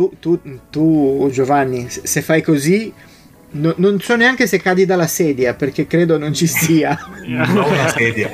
[0.00, 2.92] tu, tu, tu Giovanni, se fai così
[3.52, 6.96] No, non so neanche se cadi dalla sedia perché credo non ci sia.
[7.26, 8.30] non una sedia.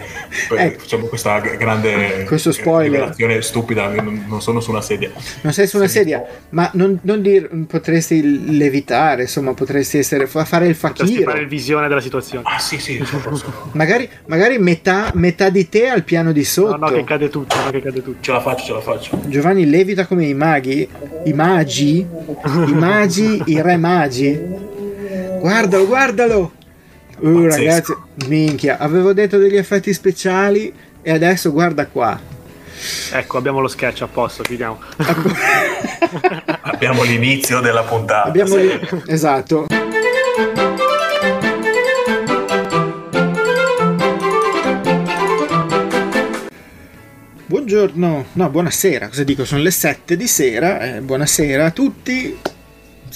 [0.57, 0.81] ecco.
[0.81, 3.15] Facciamo questa grande Questo spoiler.
[3.43, 3.89] stupida.
[3.89, 5.11] Non sono su una sedia.
[5.41, 10.67] Non sei su una sedia, ma non, non dir, potresti levitare, insomma, potresti essere, fare
[10.67, 11.23] il fakir.
[11.23, 12.45] fare il visione della situazione.
[12.47, 13.03] Ah, sì, sì.
[13.73, 16.77] magari, magari metà, metà, di te al piano di sotto.
[16.77, 17.57] No, no, che cade tutto.
[17.57, 18.19] No, che cade tutto.
[18.21, 19.19] Ce la faccio, ce la faccio.
[19.27, 20.87] Giovanni levita come i maghi,
[21.25, 22.07] i magi,
[22.67, 24.75] i magi, i re magi.
[25.41, 26.53] Guardalo, guardalo!
[27.19, 27.95] Uh, ragazzi,
[28.27, 32.19] minchia, avevo detto degli effetti speciali e adesso guarda qua.
[33.13, 34.79] Ecco, abbiamo lo sketch a posto, chiudiamo.
[36.63, 38.29] abbiamo l'inizio della puntata.
[38.29, 38.79] Abbiamo li...
[39.07, 39.67] Esatto.
[47.47, 49.45] Buongiorno, no, buonasera, cosa dico?
[49.45, 52.37] Sono le 7 di sera, eh, buonasera a tutti,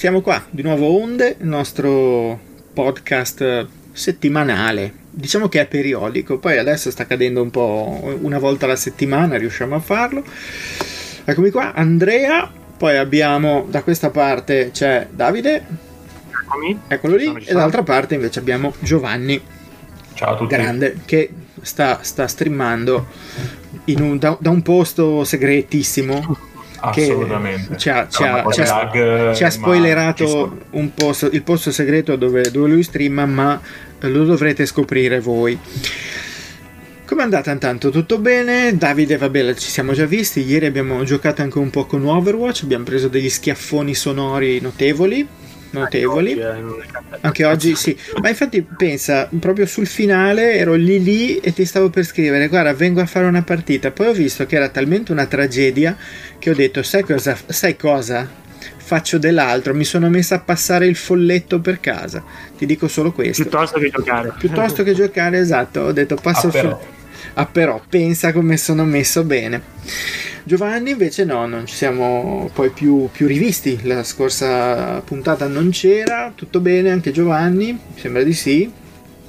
[0.01, 2.41] siamo qua, di nuovo Onde, il nostro
[2.73, 4.95] podcast settimanale.
[5.11, 9.75] Diciamo che è periodico, poi adesso sta cadendo un po' una volta alla settimana, riusciamo
[9.75, 10.25] a farlo.
[11.23, 15.67] Eccomi qua, Andrea, poi abbiamo da questa parte c'è Davide.
[16.31, 16.81] Eccomi.
[16.89, 19.39] Eccolo lì, e dall'altra parte invece abbiamo Giovanni.
[20.15, 20.55] Ciao a tutti.
[20.55, 21.29] Grande, che
[21.61, 23.07] sta, sta streamando
[23.85, 26.39] un, da, da un posto segretissimo
[26.81, 27.77] Assolutamente.
[27.77, 32.51] Ci ha, ci ha, ci ha, ci ha spoilerato un posto, il posto segreto dove,
[32.51, 33.61] dove lui streama, ma
[34.01, 35.59] lo dovrete scoprire voi.
[37.05, 37.91] Come è andata intanto?
[37.91, 38.77] Tutto bene?
[38.77, 40.45] Davide, vabbè, ci siamo già visti.
[40.47, 42.63] Ieri abbiamo giocato anche un po' con Overwatch.
[42.63, 45.27] Abbiamo preso degli schiaffoni sonori notevoli
[45.71, 46.33] notevoli.
[46.33, 51.39] Anche oggi, eh, Anche oggi sì, ma infatti pensa, proprio sul finale ero lì lì
[51.39, 53.91] e ti stavo per scrivere, guarda, vengo a fare una partita.
[53.91, 55.97] Poi ho visto che era talmente una tragedia
[56.39, 57.37] che ho detto, sai cosa?
[57.47, 58.39] Sai cosa?
[58.77, 62.23] Faccio dell'altro, mi sono messa a passare il folletto per casa.
[62.59, 63.43] Ti dico solo questo.
[63.43, 64.35] Piuttosto che giocare.
[64.37, 65.81] Piuttosto che giocare, esatto.
[65.81, 67.00] Ho detto passo ah, il folletto.
[67.35, 69.63] Ah, però, pensa come sono messo bene.
[70.43, 76.33] Giovanni invece no, non ci siamo poi più, più rivisti, la scorsa puntata non c'era,
[76.35, 78.71] tutto bene anche Giovanni, sembra di sì.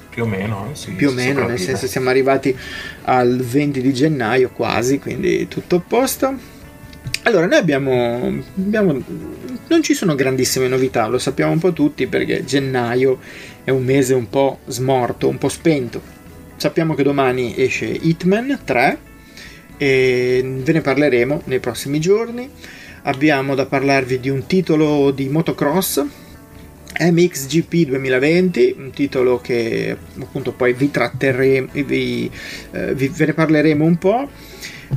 [0.08, 2.56] Più o meno, eh, sì, più o meno, nel senso siamo arrivati
[3.04, 6.34] al 20 di gennaio quasi, quindi tutto a posto.
[7.24, 9.00] Allora, noi abbiamo, abbiamo,
[9.68, 13.20] Non ci sono grandissime novità, lo sappiamo un po' tutti perché gennaio
[13.64, 16.20] è un mese un po' smorto, un po' spento.
[16.62, 18.98] Sappiamo che domani esce Hitman 3
[19.78, 22.48] e ve ne parleremo nei prossimi giorni.
[23.02, 26.04] Abbiamo da parlarvi di un titolo di motocross
[27.00, 32.30] MXGP 2020, un titolo che appunto poi vi tratterremo, vi,
[32.70, 34.30] eh, vi, ve ne parleremo un po'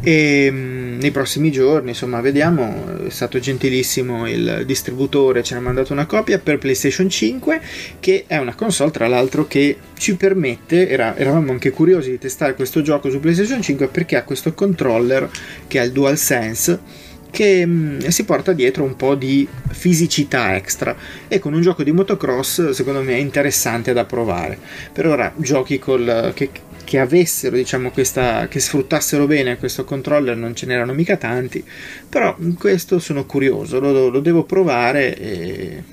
[0.02, 3.04] e mm, nei prossimi giorni insomma vediamo.
[3.06, 7.62] È stato gentilissimo il distributore ci ha mandato una copia per PlayStation 5
[8.00, 12.56] che è una console tra l'altro che ci permette era, eravamo anche curiosi di testare
[12.56, 15.30] questo gioco su PlayStation 5 perché ha questo controller
[15.68, 17.04] che ha il DualSense
[17.36, 20.96] che mh, mm, si porta dietro un po' di fisicità extra.
[21.28, 24.58] E con un gioco di motocross secondo me è interessante da provare.
[24.94, 26.50] Per ora giochi col, che,
[26.86, 31.62] che avessero, diciamo, questa, che sfruttassero bene questo controller non ce n'erano mica tanti,
[32.08, 35.84] però questo sono curioso, lo, lo devo provare e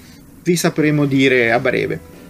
[0.44, 2.20] vi sapremo dire a breve.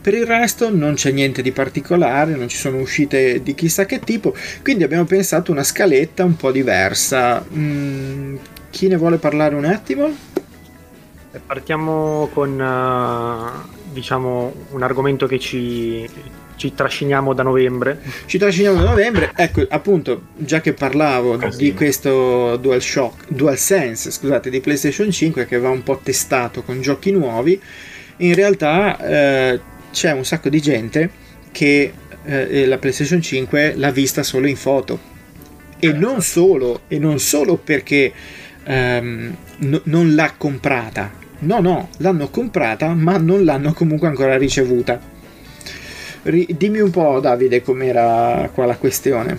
[0.00, 4.00] Per il resto non c'è niente di particolare, non ci sono uscite di chissà che
[4.00, 7.44] tipo, quindi abbiamo pensato una scaletta un po' diversa.
[7.54, 8.36] Mm,
[8.70, 10.14] chi ne vuole parlare un attimo?
[11.46, 16.06] Partiamo con uh, diciamo un argomento che ci
[16.56, 18.00] ci trasciniamo da novembre.
[18.26, 21.62] Ci trasciniamo da novembre, ecco appunto, già che parlavo Casino.
[21.62, 27.10] di questo DualShock, DualSense, scusate, di PlayStation 5 che va un po' testato con giochi
[27.10, 27.60] nuovi,
[28.18, 29.60] in realtà eh,
[29.90, 31.10] c'è un sacco di gente
[31.50, 31.92] che
[32.24, 35.12] eh, la PlayStation 5 l'ha vista solo in foto.
[35.78, 36.22] E non certo.
[36.22, 38.12] solo, e non solo perché
[38.64, 41.22] ehm, no, non l'ha comprata.
[41.40, 45.12] No, no, l'hanno comprata, ma non l'hanno comunque ancora ricevuta
[46.30, 49.38] dimmi un po', Davide, com'era qua la questione.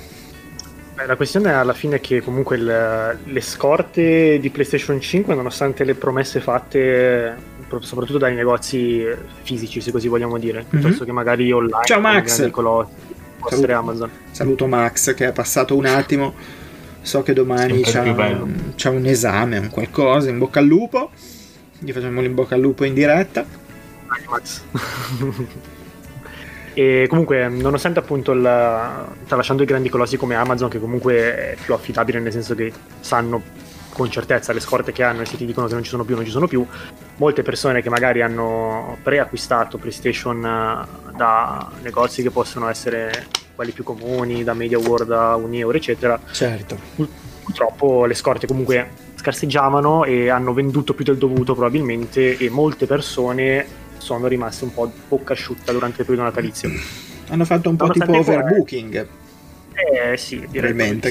[0.95, 5.83] Beh, la questione è alla fine che comunque il, le scorte di PlayStation 5, nonostante
[5.83, 9.03] le promesse fatte soprattutto dai negozi
[9.41, 10.69] fisici, se così vogliamo dire, mm-hmm.
[10.69, 11.83] piuttosto che magari online.
[11.83, 12.49] Ciao Max!
[12.49, 12.91] Colossi,
[13.47, 14.09] saluto, Amazon.
[14.31, 16.33] saluto Max che è passato un attimo.
[17.01, 20.29] So che domani c'è un, c'è un, esame, un qualcosa.
[20.29, 21.11] In bocca al lupo.
[21.77, 23.45] Gli facciamo l'in bocca al lupo in diretta.
[24.27, 24.61] Max.
[26.75, 28.41] E comunque, nonostante appunto il,
[29.25, 33.41] tralasciando i grandi colossi come Amazon, che comunque è più affidabile nel senso che sanno
[33.93, 36.15] con certezza le scorte che hanno e se ti dicono che non ci sono più,
[36.15, 36.67] non ci sono più.
[37.15, 43.85] Molte persone che magari hanno preacquistato PlayStation eh, da negozi che possono essere quelli più
[43.85, 46.19] comuni, da Media World a un euro, eccetera.
[46.29, 46.77] Certo.
[47.41, 53.65] Purtroppo le scorte comunque scarseggiavano e hanno venduto più del dovuto probabilmente e molte persone
[53.97, 56.71] sono rimaste un po' bocca asciutta durante il periodo natalizio.
[57.29, 59.07] Hanno fatto un po' tipo overbooking.
[59.73, 60.59] Eh sì, sì.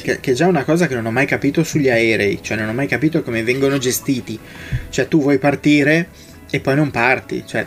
[0.00, 2.68] Che, che, è già una cosa che non ho mai capito sugli aerei, cioè non
[2.68, 4.38] ho mai capito come vengono gestiti.
[4.88, 6.08] Cioè tu vuoi partire
[6.48, 7.66] e poi non parti, cioè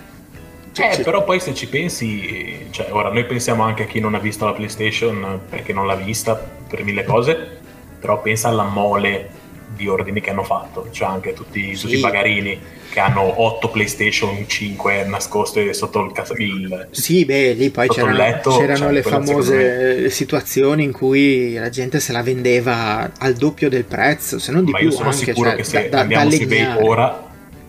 [0.80, 4.20] eh, però poi se ci pensi, cioè, ora noi pensiamo anche a chi non ha
[4.20, 7.58] visto la PlayStation perché non l'ha vista per mille cose,
[8.00, 9.30] però pensa alla mole
[9.78, 11.84] di ordini che hanno fatto, cioè anche tutti, sì.
[11.84, 12.60] tutti i bagarini
[12.90, 18.58] che hanno 8 PlayStation 5 nascoste sotto il, il Sì, beh, lì poi c'erano, letto,
[18.58, 23.86] c'erano cioè, le famose situazioni in cui la gente se la vendeva al doppio del
[23.86, 24.88] prezzo, se non di Ma più.
[24.88, 27.28] io sono anche, sicuro cioè, che se da, andiamo da su eBay ora,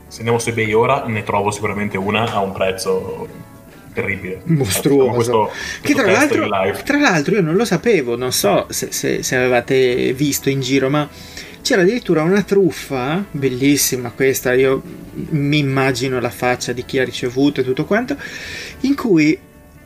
[0.08, 3.28] se andiamo su eBay ora, ne trovo sicuramente una a un prezzo
[3.92, 4.42] terribile.
[4.46, 5.12] Mostruoso.
[5.12, 5.50] Questo,
[5.82, 6.48] che tra l'altro,
[6.84, 10.88] tra l'altro, io non lo sapevo, non so se, se, se avevate visto in giro,
[10.88, 11.08] ma
[11.62, 14.82] c'era addirittura una truffa bellissima questa io
[15.30, 18.16] mi immagino la faccia di chi ha ricevuto e tutto quanto
[18.80, 19.38] in cui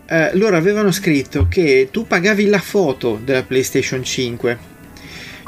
[0.07, 4.59] eh, loro avevano scritto che tu pagavi la foto della PlayStation 5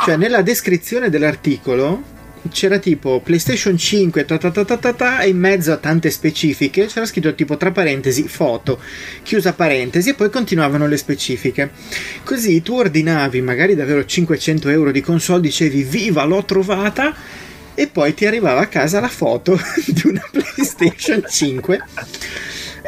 [0.05, 2.13] cioè nella descrizione dell'articolo
[2.51, 6.11] c'era tipo PlayStation 5 ta ta ta ta ta, ta e in mezzo a tante
[6.11, 8.81] specifiche c'era scritto tipo tra parentesi foto,
[9.23, 11.71] chiusa parentesi e poi continuavano le specifiche.
[12.23, 17.15] Così tu ordinavi magari davvero 500 euro di console, dicevi viva l'ho trovata
[17.75, 21.81] e poi ti arrivava a casa la foto di una PlayStation 5.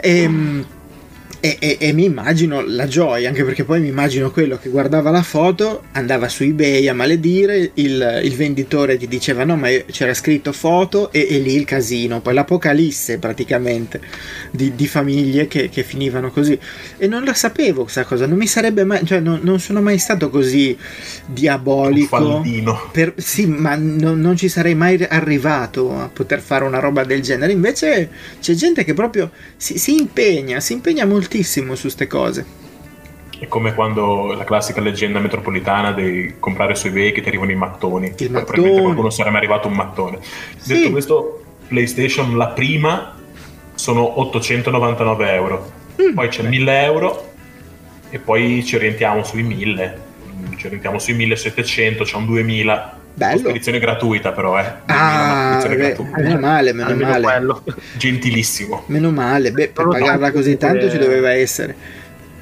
[0.01, 0.67] E, ehm,
[1.47, 5.11] e, e, e, mi immagino la gioia, anche perché poi mi immagino quello che guardava
[5.11, 10.13] la foto, andava su eBay a maledire, il, il venditore gli diceva no ma c'era
[10.13, 14.01] scritto foto e, e lì il casino, poi l'apocalisse praticamente
[14.51, 16.59] di, di famiglie che, che, finivano così.
[16.97, 19.99] E non la sapevo questa cosa, non mi sarebbe mai, cioè non, non sono mai
[19.99, 20.77] stato così
[21.27, 22.17] diabolico.
[22.91, 27.23] Per, sì, ma no, non ci sarei mai arrivato a poter fare una roba del
[27.23, 27.53] genere.
[27.53, 28.11] Invece
[28.41, 32.47] c'è gente che proprio si, si impegna, si impegna moltissimo moltissimo su queste cose.
[33.39, 37.55] È come quando la classica leggenda metropolitana di comprare su eBay che ti arrivano i
[37.55, 38.15] mattoni.
[38.17, 38.81] Il mattone.
[38.81, 40.19] Qualcuno sarebbe arrivato un mattone.
[40.57, 40.75] Sì.
[40.75, 43.15] Detto questo, PlayStation la prima
[43.75, 45.73] sono 899 euro.
[46.01, 46.15] Mm.
[46.15, 47.33] Poi c'è 1000 euro
[48.09, 50.05] e poi ci orientiamo sui 1000.
[50.57, 53.01] Ci orientiamo sui 1700, c'è un 2000.
[53.17, 53.39] Bello.
[53.39, 54.73] Spedizione gratuita però, eh.
[54.87, 57.23] Ah, beh, meno male, meno Almeno male.
[57.23, 57.65] Quello.
[57.97, 58.83] Gentilissimo.
[58.89, 61.75] Meno male, beh, per pagarla così tanto ci doveva essere.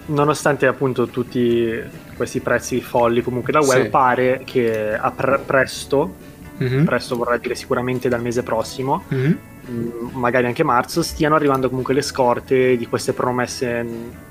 [0.07, 1.81] Nonostante appunto tutti
[2.17, 3.89] questi prezzi folli comunque da web, sì.
[3.89, 6.13] pare che a pre- presto,
[6.61, 6.85] mm-hmm.
[6.85, 10.09] presto vorrà dire sicuramente dal mese prossimo, mm-hmm.
[10.15, 13.87] magari anche marzo, stiano arrivando comunque le scorte di queste promesse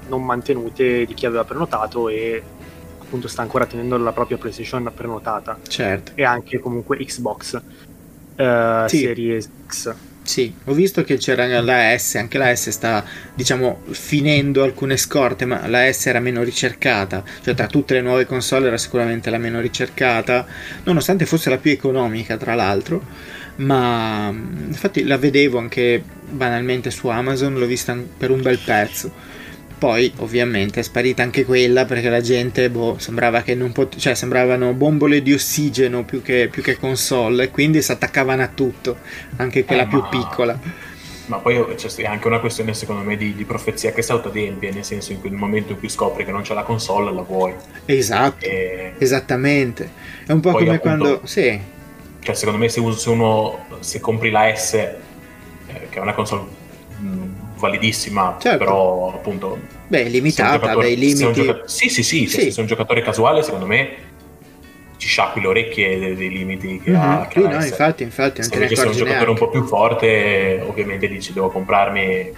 [0.10, 2.44] non mantenute di chi aveva prenotato e
[3.14, 5.60] appunto sta ancora tenendo la propria PlayStation prenotata.
[5.68, 6.14] Certo.
[6.16, 7.54] E anche comunque Xbox
[8.36, 8.98] uh, sì.
[8.98, 9.96] Series X.
[10.24, 13.04] Sì, ho visto che c'era la S, anche la S sta,
[13.36, 18.26] diciamo, finendo alcune scorte, ma la S era meno ricercata, cioè tra tutte le nuove
[18.26, 20.46] console era sicuramente la meno ricercata,
[20.84, 23.04] nonostante fosse la più economica, tra l'altro,
[23.58, 29.33] ma infatti la vedevo anche banalmente su Amazon, l'ho vista per un bel pezzo
[29.84, 34.14] poi ovviamente è sparita anche quella perché la gente boh, sembrava che non pot- cioè
[34.14, 39.00] sembravano bombole di ossigeno più che, più che console e quindi si attaccavano a tutto,
[39.36, 40.08] anche quella eh, più ma...
[40.08, 40.58] piccola.
[41.26, 44.86] Ma poi c'è anche una questione secondo me di, di profezia che si autoadempie, nel
[44.86, 47.54] senso in quel momento in cui scopri che non c'è la console la vuoi.
[47.84, 48.94] Esatto, e...
[49.00, 49.92] esattamente.
[50.26, 51.22] È un po' poi, come appunto, quando...
[51.26, 51.60] Sì.
[52.22, 54.98] Cioè secondo me se, uno, se compri la S, eh,
[55.90, 56.62] che è una console
[57.64, 58.58] validissima, certo.
[58.58, 59.58] però appunto...
[59.88, 61.32] Beh, limitata dai limiti.
[61.32, 62.42] Gioca- sì, sì, sì, sì.
[62.42, 64.12] se sei un giocatore casuale, secondo me
[64.98, 67.02] ci sciacqui le orecchie dei, dei limiti che mm-hmm.
[67.02, 67.28] ha.
[67.28, 71.08] Che sì, no, infatti, infatti, se invece sei un giocatore un po' più forte, ovviamente
[71.08, 72.32] dici devo comprarmi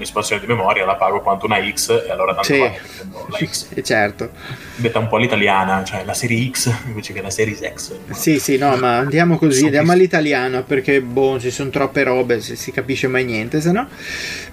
[0.00, 2.58] un'espansione di memoria, la pago quanto una X e allora tanto sì.
[2.58, 3.68] la X.
[3.84, 4.30] certo.
[4.76, 7.92] Detta un po' all'italiana, cioè la serie X invece che la serie X.
[8.10, 12.56] Sì, sì, no, ma andiamo così, andiamo all'italiana perché boh, ci sono troppe robe, se
[12.56, 13.88] si capisce mai niente, se no.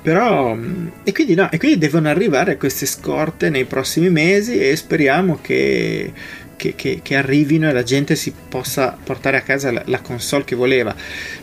[0.02, 0.56] Però
[1.04, 6.14] e quindi no, e quindi devono arrivare queste scorte nei prossimi mesi e speriamo che
[6.58, 10.44] che, che, che, arrivino e la gente si possa portare a casa la, la, console
[10.44, 10.94] che voleva.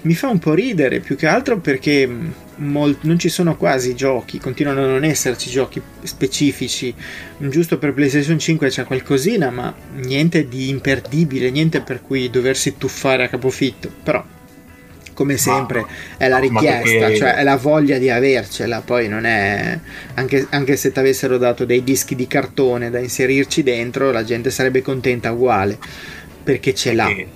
[0.02, 3.94] Mi fa un po' ridere più che altro perché mm, molt, non ci sono quasi
[3.94, 6.92] giochi, continuano a non esserci giochi specifici.
[7.38, 13.24] Giusto per PlayStation 5 c'è qualcosina, ma niente di imperdibile, niente per cui doversi tuffare
[13.24, 13.90] a capofitto.
[14.02, 14.22] Però
[15.14, 15.86] come sempre ma,
[16.18, 17.16] è la richiesta, perché...
[17.16, 19.78] cioè è la voglia di avercela, poi non è
[20.14, 24.50] anche, anche se ti avessero dato dei dischi di cartone da inserirci dentro, la gente
[24.50, 25.78] sarebbe contenta uguale
[26.42, 27.08] perché ce l'ha.
[27.08, 27.28] E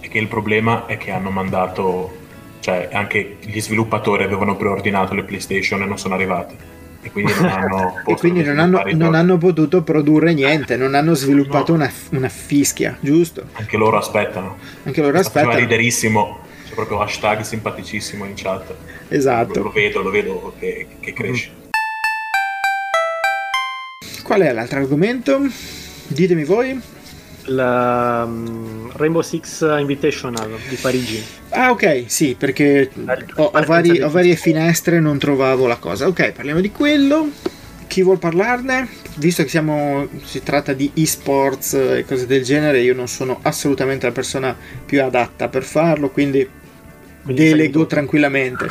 [0.00, 2.16] che il problema è che hanno mandato,
[2.60, 7.46] cioè anche gli sviluppatori avevano preordinato le PlayStation e non sono arrivate e quindi non
[7.46, 11.84] hanno, quindi non hanno, non hanno potuto produrre niente, non hanno sviluppato no.
[11.84, 13.44] una, una, fischia, giusto?
[13.52, 14.56] Anche loro aspettano.
[14.82, 15.52] Anche loro aspettano.
[15.52, 16.39] È riderissimo
[16.70, 18.72] c'è proprio hashtag simpaticissimo in chat.
[19.08, 19.58] Esatto.
[19.58, 21.50] Lo, lo vedo, lo vedo che, che cresce.
[24.22, 25.40] Qual è l'altro argomento?
[26.06, 26.80] Ditemi voi.
[27.46, 31.24] La um, Rainbow Six Invitational di Parigi.
[31.48, 32.90] Ah, ok, sì, perché
[33.34, 36.06] ho, ho, vari, ho varie finestre e non trovavo la cosa.
[36.06, 37.28] Ok, parliamo di quello.
[37.88, 38.86] Chi vuol parlarne?
[39.16, 44.06] Visto che siamo, si tratta di esports e cose del genere, io non sono assolutamente
[44.06, 46.48] la persona più adatta per farlo, quindi
[47.22, 48.68] Delego tranquillamente.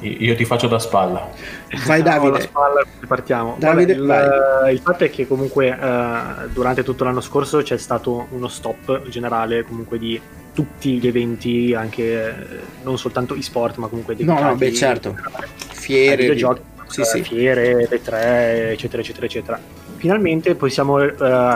[0.00, 1.30] Io ti faccio da spalla.
[1.86, 2.38] Vai Davide.
[2.38, 3.56] da spalla partiamo.
[3.58, 8.26] Davide, Vabbè, il, il, fatto è che comunque uh, durante tutto l'anno scorso c'è stato
[8.30, 10.20] uno stop generale comunque di
[10.52, 12.34] tutti gli eventi, anche
[12.82, 15.14] non soltanto e-sport, ma comunque dei No, no, beh, certo.
[15.56, 17.22] Fiere, videogiochi, sì, sì.
[17.22, 19.60] fiere, V3, eccetera, eccetera, eccetera.
[19.96, 21.12] Finalmente possiamo uh,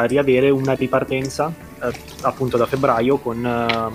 [0.07, 1.89] riavere una ripartenza uh,
[2.23, 3.91] appunto da febbraio con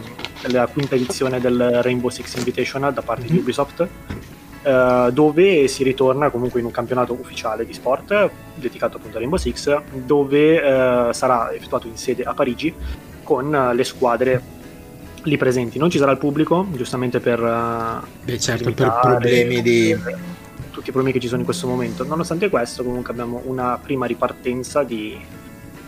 [0.48, 3.32] la quinta edizione del Rainbow Six Invitational da parte mm-hmm.
[3.32, 3.44] di mhm.
[3.44, 3.88] Ubisoft,
[4.64, 9.40] eh, dove si ritorna comunque in un campionato ufficiale di sport dedicato appunto a Rainbow
[9.40, 12.74] Six, dove eh, sarà effettuato in sede a Parigi
[13.24, 14.42] con le squadre
[15.24, 15.78] lì presenti.
[15.78, 17.40] Non ci sarà il pubblico, giustamente per...
[17.40, 19.96] Eh, Beh, certo, per problemi di...
[20.72, 22.04] Tutti i problemi che ci sono in questo momento.
[22.04, 25.18] Nonostante questo, comunque abbiamo una prima ripartenza di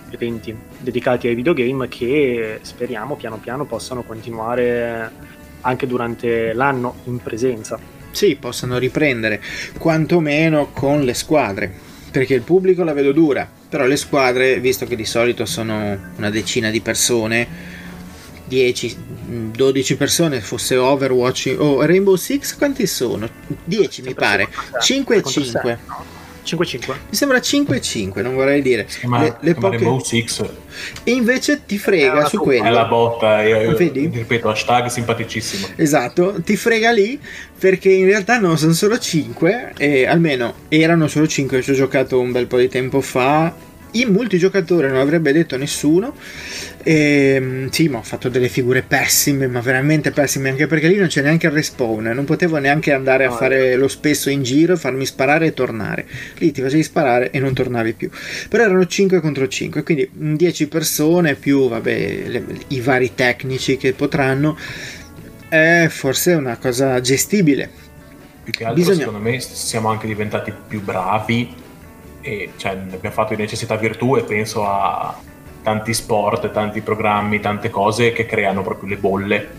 [0.10, 5.12] eventi dedicati ai videogame che speriamo piano piano possano continuare
[5.62, 7.80] anche durante l'anno in presenza.
[8.12, 9.42] Sì, possano riprendere,
[9.78, 11.72] quantomeno con le squadre,
[12.10, 16.30] perché il pubblico la vedo dura, però le squadre, visto che di solito sono una
[16.30, 17.76] decina di persone,
[18.46, 18.98] 10,
[19.52, 23.30] 12 persone, fosse Overwatch o Rainbow Six, quanti sono?
[23.66, 24.48] 10 mi pare,
[24.82, 25.80] 5 e 5.
[26.48, 26.96] 5-5.
[27.10, 28.86] Mi sembra 5-5, non vorrei dire.
[28.86, 29.78] Chiama, le, le poche...
[29.78, 30.46] Rainbow Six.
[31.04, 32.64] E invece ti frega su quello.
[32.64, 34.10] È la botta, io, Vedi?
[34.14, 35.68] ripeto, hashtag simpaticissimo.
[35.76, 37.20] Esatto, ti frega lì
[37.58, 42.20] perché in realtà no, sono solo 5 e almeno erano solo 5, ci ho giocato
[42.20, 43.54] un bel po' di tempo fa
[43.92, 46.14] in multigiocatore non avrebbe detto nessuno.
[46.84, 50.96] E, ehm, sì, ma ho fatto delle figure pessime, ma veramente pessime, anche perché lì
[50.96, 54.78] non c'è neanche il respawn, non potevo neanche andare a fare lo spesso in giro,
[54.78, 56.06] farmi sparare e tornare.
[56.38, 58.10] Lì ti facevi sparare e non tornavi più.
[58.50, 63.94] Però erano 5 contro 5, quindi 10 persone più, vabbè, le, i vari tecnici che
[63.94, 64.58] potranno.
[65.50, 67.70] È forse una cosa gestibile.
[68.44, 69.06] Più che altro, Bisogna...
[69.06, 71.66] secondo me, siamo anche diventati più bravi
[72.28, 75.18] e cioè, abbiamo fatto di necessità virtù e penso a
[75.64, 79.50] tanti sport, tanti programmi, tante cose che creano proprio le bolle.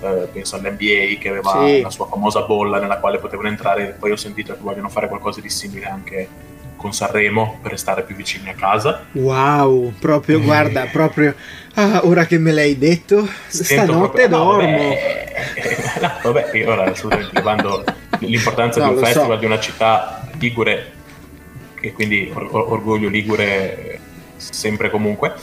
[0.00, 1.80] Eh, penso all'NBA che aveva sì.
[1.80, 5.40] la sua famosa bolla nella quale potevano entrare, poi ho sentito che vogliono fare qualcosa
[5.40, 6.28] di simile anche
[6.76, 9.04] con Sanremo per restare più vicini a casa.
[9.12, 10.42] Wow, proprio, e...
[10.42, 11.34] guarda, proprio
[11.74, 14.28] ah, ora che me l'hai detto, stanotte proprio...
[14.28, 14.68] dormo.
[14.68, 17.84] No, vabbè, no, vabbè, io ora assolutamente levando
[18.18, 19.36] l'importanza no, di un festival so.
[19.36, 20.94] di una città ligure
[21.86, 23.98] e quindi or- orgoglio ligure
[24.36, 25.34] sempre e comunque.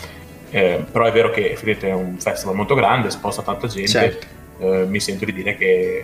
[0.50, 3.90] Eh, però è vero che effettivamente è un festival molto grande, sposta tanta gente.
[3.90, 4.28] Certo.
[4.60, 6.04] Eh, mi sento di dire che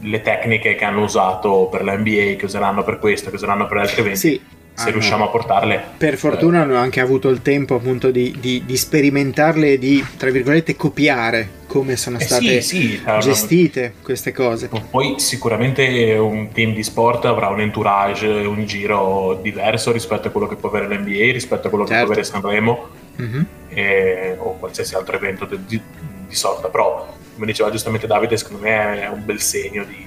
[0.00, 3.78] le tecniche che hanno usato per la NBA, che useranno per questo, che useranno per
[3.78, 4.40] altri eventi, sì
[4.78, 5.82] se riusciamo a portarle.
[5.98, 6.62] Per fortuna eh.
[6.62, 11.57] hanno anche avuto il tempo appunto di, di, di sperimentarle e di, tra virgolette, copiare
[11.68, 14.68] come sono eh state sì, sì, gestite queste cose.
[14.90, 20.48] Poi sicuramente un team di sport avrà un entourage, un giro diverso rispetto a quello
[20.48, 22.12] che può avere l'NBA, rispetto a quello certo.
[22.12, 22.46] che può certo.
[22.46, 22.88] avere Sanremo
[23.20, 23.42] mm-hmm.
[23.68, 25.80] e, o qualsiasi altro evento di, di,
[26.26, 26.68] di, sorta.
[26.68, 30.06] Però, come diceva giustamente Davide, secondo me è un bel segno di,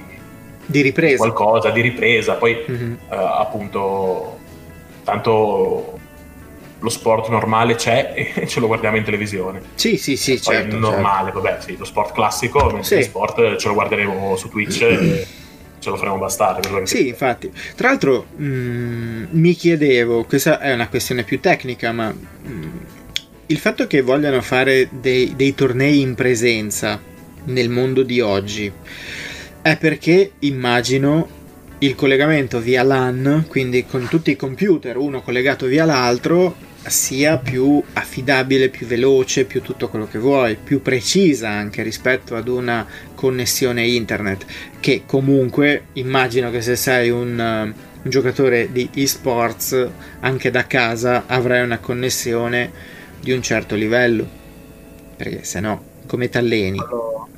[0.66, 1.16] di ripresa.
[1.16, 2.34] qualcosa, di ripresa.
[2.34, 2.92] Poi mm-hmm.
[2.92, 4.38] uh, appunto
[5.04, 6.00] tanto
[6.82, 9.62] lo sport normale c'è e ce lo guardiamo in televisione.
[9.74, 10.78] Sì, sì, sì, Poi certo.
[10.78, 11.40] normale, certo.
[11.40, 12.96] vabbè, sì, lo sport classico, mentre sì.
[12.96, 15.26] lo sport ce lo guarderemo su Twitch e
[15.78, 16.86] ce lo faremo bastare.
[16.86, 17.50] Sì, infatti.
[17.74, 22.78] Tra l'altro mh, mm, mi chiedevo, questa è una questione più tecnica, ma mh, mm,
[23.46, 27.00] il fatto che vogliano fare dei, dei tornei in presenza
[27.44, 28.70] nel mondo di oggi
[29.60, 31.40] è perché immagino
[31.78, 36.54] il collegamento via LAN, quindi con tutti i computer, uno collegato via l'altro,
[36.86, 42.48] sia più affidabile, più veloce, più tutto quello che vuoi, più precisa anche rispetto ad
[42.48, 44.44] una connessione internet,
[44.80, 47.38] che comunque immagino che se sei un,
[48.02, 49.88] un giocatore di esports
[50.20, 52.70] anche da casa avrai una connessione
[53.20, 54.26] di un certo livello,
[55.16, 56.78] perché se no come t'alleni?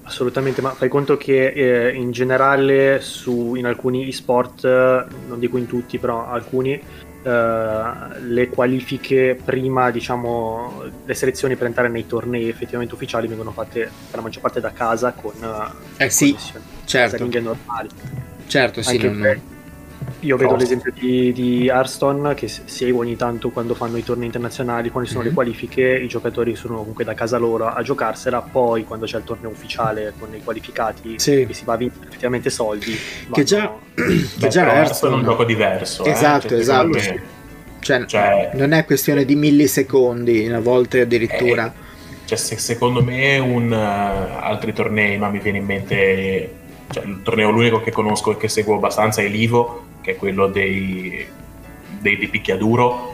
[0.06, 5.66] Assolutamente, ma fai conto che eh, in generale su, in alcuni e-sport, non dico in
[5.66, 6.82] tutti, però alcuni, eh,
[7.24, 14.16] le qualifiche prima, diciamo, le selezioni per entrare nei tornei effettivamente ufficiali vengono fatte per
[14.16, 15.32] la maggior parte da casa con
[15.96, 16.36] eh sì,
[16.84, 17.24] certo.
[17.40, 17.88] normali.
[18.46, 19.52] Certo, sì, Anche non...
[20.24, 24.88] Io vedo l'esempio di, di Hearthstone che seguo ogni tanto quando fanno i tornei internazionali,
[24.88, 25.36] quando ci sono mm-hmm.
[25.36, 25.52] le mhm.
[25.52, 29.50] qualifiche, i giocatori sono comunque da casa loro a giocarsela, poi quando c'è il torneo
[29.50, 31.42] ufficiale con i qualificati sì.
[31.42, 32.96] e si va a vincere effettivamente soldi.
[33.30, 36.04] Che già, che già Hearthstone è un gioco diverso.
[36.04, 36.98] Eh, esatto, cioè, esatto.
[37.80, 41.66] Cioè, cioè, non è questione di millisecondi, a volte addirittura.
[41.66, 46.54] Eh, cioè, se, secondo me un, uh, altri tornei, ma mi viene in mente
[46.88, 50.49] cioè, il torneo l'unico che conosco e che seguo abbastanza è l'Ivo che è quello
[50.49, 51.26] dei,
[51.99, 53.12] dei di picchiaduro.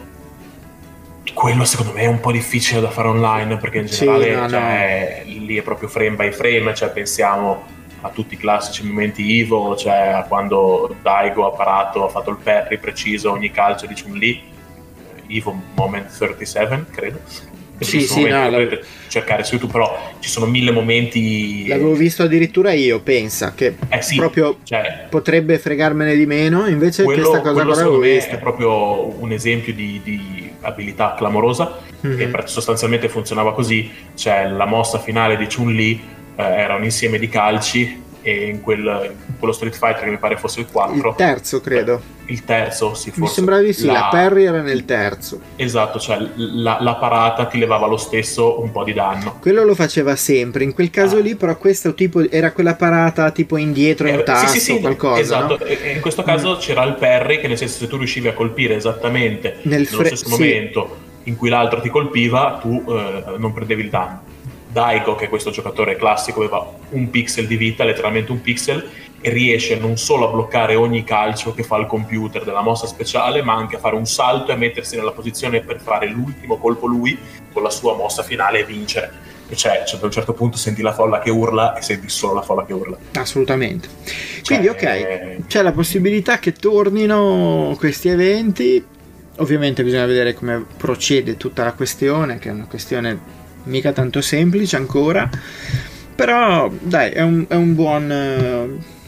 [1.33, 4.49] Quello secondo me è un po' difficile da fare online perché in generale sì, no,
[4.49, 5.45] cioè, no.
[5.45, 7.63] lì è proprio frame by frame, cioè pensiamo
[8.01, 12.39] a tutti i classici momenti Ivo, cioè a quando Daigo ha parato, ha fatto il
[12.43, 14.43] parry preciso ogni calcio di Chun-Li,
[15.29, 17.21] Ivo Moment 37 credo
[17.85, 18.79] sì, sì, no, la...
[19.09, 21.67] cercare su YouTube, però ci sono mille momenti.
[21.67, 27.03] L'avevo visto addirittura io, pensa che eh sì, proprio cioè, potrebbe fregarmene di meno, invece
[27.03, 28.33] quello, questa cosa qua l'avevo vista.
[28.33, 32.33] È proprio un esempio di, di abilità clamorosa mm-hmm.
[32.33, 36.01] che sostanzialmente funzionava così, cioè la mossa finale di Chun-Li
[36.37, 38.81] eh, era un insieme di calci e in, quel,
[39.27, 42.19] in, quello Street Fighter che mi pare fosse il 4 il terzo credo.
[42.27, 43.21] Il terzo sì forse.
[43.21, 45.41] mi sembra di sì la, la Perry era nel terzo.
[45.57, 49.39] Esatto cioè la, la, parata ti levava lo stesso un po' di danno.
[49.41, 51.21] Quello lo faceva sempre in quel caso ah.
[51.21, 54.81] lì però questo tipo era quella parata tipo indietro in eh, tasto sì, sì, sì,
[54.81, 55.59] qualcosa esatto.
[55.59, 55.65] No?
[55.65, 56.59] e in questo caso mm.
[56.59, 60.17] c'era il Perry che nel senso se tu riuscivi a colpire esattamente nel fre- nello
[60.17, 64.30] stesso momento in cui l'altro ti colpiva tu eh, non prendevi il danno
[64.73, 68.89] Daigo, che è questo giocatore classico, aveva un pixel di vita, letteralmente un pixel,
[69.21, 73.43] e riesce non solo a bloccare ogni calcio che fa il computer della mossa speciale,
[73.43, 77.19] ma anche a fare un salto e mettersi nella posizione per fare l'ultimo colpo lui
[77.53, 79.29] con la sua mossa finale e vincere.
[79.49, 82.35] E cioè, cioè, a un certo punto senti la folla che urla e senti solo
[82.35, 82.97] la folla che urla.
[83.15, 83.89] Assolutamente.
[84.45, 88.83] Quindi, cioè, ok, c'è la possibilità che tornino questi eventi.
[89.39, 94.77] Ovviamente bisogna vedere come procede tutta la questione, che è una questione mica tanto semplice
[94.77, 95.29] ancora,
[96.15, 98.11] però dai, è un, è un buon...
[98.11, 98.99] Eh,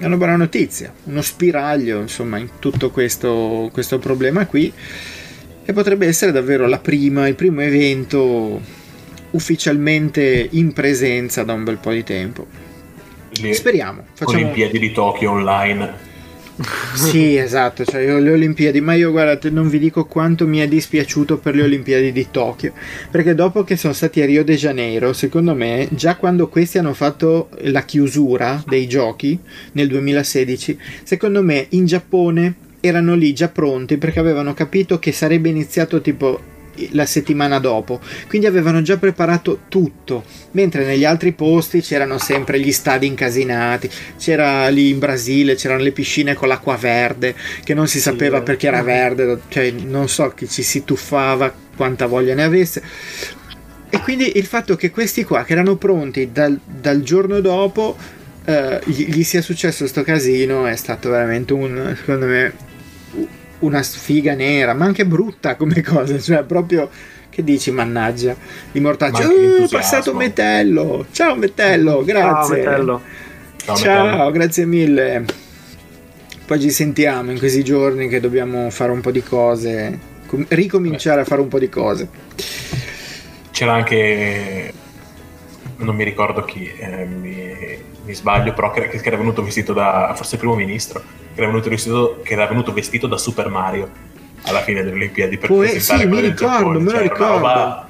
[0.00, 4.72] è una buona notizia, uno spiraglio insomma in tutto questo, questo problema qui
[5.62, 8.58] e potrebbe essere davvero la prima, il primo evento
[9.32, 12.46] ufficialmente in presenza da un bel po' di tempo.
[13.42, 14.06] Le Speriamo.
[14.14, 14.38] Facciamo...
[14.38, 16.09] Olimpiadi di Tokyo online
[16.94, 20.68] sì, esatto, cioè io, le Olimpiadi, ma io guardate, non vi dico quanto mi è
[20.68, 22.72] dispiaciuto per le Olimpiadi di Tokyo,
[23.10, 26.94] perché dopo che sono stati a Rio de Janeiro, secondo me, già quando questi hanno
[26.94, 29.38] fatto la chiusura dei giochi
[29.72, 35.50] nel 2016, secondo me in Giappone erano lì già pronti perché avevano capito che sarebbe
[35.50, 36.40] iniziato tipo
[36.92, 42.72] la settimana dopo, quindi avevano già preparato tutto, mentre negli altri posti c'erano sempre gli
[42.72, 48.00] stadi incasinati, c'era lì in Brasile, c'erano le piscine con l'acqua verde, che non si
[48.00, 52.44] sapeva sì, perché era verde, cioè non so chi ci si tuffava, quanta voglia ne
[52.44, 52.82] avesse.
[53.92, 57.96] E quindi il fatto che questi qua, che erano pronti dal, dal giorno dopo,
[58.44, 62.52] eh, gli, gli, sia successo questo casino è stato veramente un, secondo me,
[63.60, 66.88] una sfiga nera, ma anche brutta come cosa, cioè proprio
[67.30, 68.36] che dici mannaggia
[68.72, 73.02] i mortacci uh, passato Metello ciao Metello grazie ciao, Metello.
[73.56, 74.30] ciao, ciao Metello.
[74.32, 75.24] grazie mille
[76.44, 79.98] poi ci sentiamo in questi giorni che dobbiamo fare un po' di cose
[80.48, 81.22] ricominciare Beh.
[81.22, 82.08] a fare un po' di cose
[83.52, 84.72] c'era anche
[85.76, 87.54] non mi ricordo chi eh, mi,
[88.04, 91.02] mi, sbaglio però che, che era venuto vestito da forse il primo ministro
[91.34, 93.90] che era venuto vestito, che era venuto vestito da Super Mario
[94.42, 97.34] alla fine delle Olimpiadi per Poi, sì, mi ricordo, me lo ricordo.
[97.34, 97.88] Roba,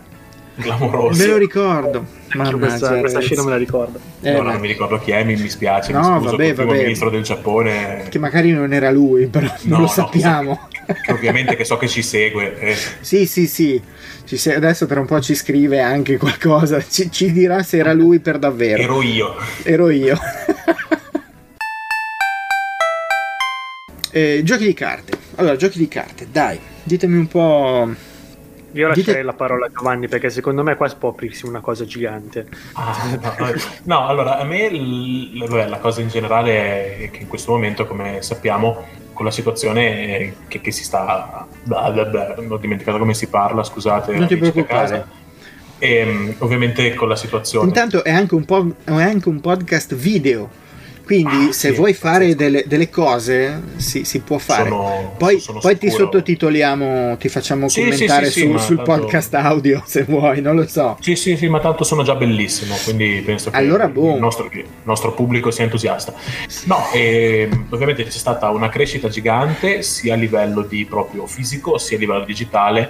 [0.59, 1.21] clamorosi.
[1.21, 2.07] Me lo ricordo.
[2.35, 3.99] Mannaggia, questa, questa scena me la ricordo.
[4.21, 5.93] Eh, no, non mi ricordo chi è, mi, mi spiace.
[5.93, 6.83] No, mi scuso vabbè, con il vabbè.
[6.83, 8.05] ministro del Giappone.
[8.09, 10.69] Che magari non era lui, però non No, lo no, sappiamo.
[10.71, 12.59] che- che ovviamente che so che ci segue.
[12.59, 12.77] eh.
[13.01, 13.81] Sì, sì, sì.
[14.25, 16.81] Ci se- adesso tra un po' ci scrive anche qualcosa.
[16.87, 18.81] Ci, ci dirà se era lui per davvero.
[18.83, 19.35] Ero io.
[19.65, 20.19] Ero io.
[24.13, 25.13] Eh, giochi di carte.
[25.37, 27.89] Allora, giochi di carte, dai, ditemi un po'.
[28.73, 31.85] Io lascerei Dite- la parola a Giovanni perché secondo me qua può aprirsi una cosa
[31.85, 32.47] gigante.
[32.75, 33.35] Ah, no,
[33.85, 34.07] no.
[34.07, 38.23] Allora a me l- vabbè, la cosa in generale è che in questo momento, come
[38.23, 41.47] sappiamo, con la situazione che, che si sta.
[41.65, 44.15] blah, blah, non ho dimenticato come si parla, scusate.
[44.15, 45.19] Non ti preoccupare.
[45.79, 47.67] E, ovviamente con la situazione.
[47.67, 50.49] Intanto è anche un, po', è anche un podcast video.
[51.11, 54.69] Quindi, Ah, se sì, vuoi fare delle, delle cose, si, si può fare.
[54.69, 59.35] Sono- poi sono poi ti sottotitoliamo, ti facciamo Sì, commentare sì, su- sul tanto- podcast
[59.35, 60.97] audio se vuoi, non lo so.
[61.01, 64.15] Sì, sì, sì, ma tanto sono già bellissimo, quindi penso che Allora, boh.
[64.15, 66.15] il, nostro, il nostro pubblico sia entusiasta.
[66.67, 71.97] No, e, ovviamente c'è stata una crescita gigante sia a livello di proprio fisico sia
[71.97, 72.89] a livello digitale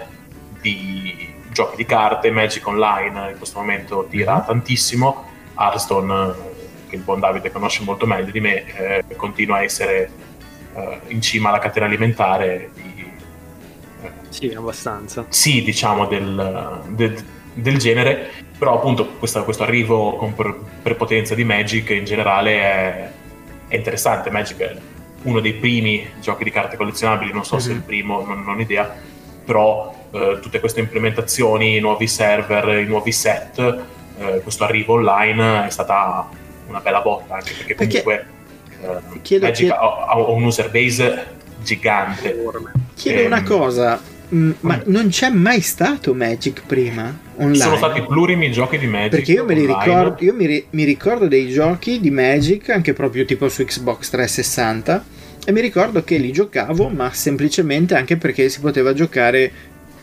[0.61, 5.25] di giochi di carte, Magic Online in questo momento tira tantissimo,
[5.59, 6.49] Hearthstone,
[6.91, 10.11] che il buon Davide conosce molto meglio di me, eh, continua a essere
[10.75, 13.11] eh, in cima alla catena alimentare di,
[14.03, 15.25] eh, Sì, abbastanza.
[15.29, 21.45] sì, diciamo, del, del- del genere, però appunto questa- questo arrivo con pre- prepotenza di
[21.45, 23.11] Magic in generale è,
[23.69, 24.31] è interessante.
[24.31, 24.77] Magic è
[25.23, 27.77] uno dei primi giochi di carte collezionabili, non so se Mhm.
[27.77, 28.95] il primo, non, non ho idea,
[29.45, 33.59] però eh, tutte queste implementazioni, i nuovi server, i nuovi set,
[34.19, 36.29] eh, questo arrivo online è stata
[36.71, 38.27] una bella botta, anche perché Perché- comunque
[38.83, 41.27] eh, Chiedo- Magic chiedo- ha, ha un user base
[41.63, 42.37] gigante.
[42.95, 44.01] Chiedo Ehm, una cosa,
[44.35, 44.81] mm, ma mm.
[44.93, 47.15] non c'è mai stato Magic prima?
[47.37, 47.57] Online?
[47.63, 49.11] Sono stati plurimi giochi di Magic.
[49.11, 52.93] Perché io me li ricordo, io mi, ri- mi ricordo dei giochi di Magic, anche
[52.93, 55.05] proprio tipo su Xbox 360,
[55.47, 59.51] e mi ricordo che li giocavo, ma semplicemente anche perché si poteva giocare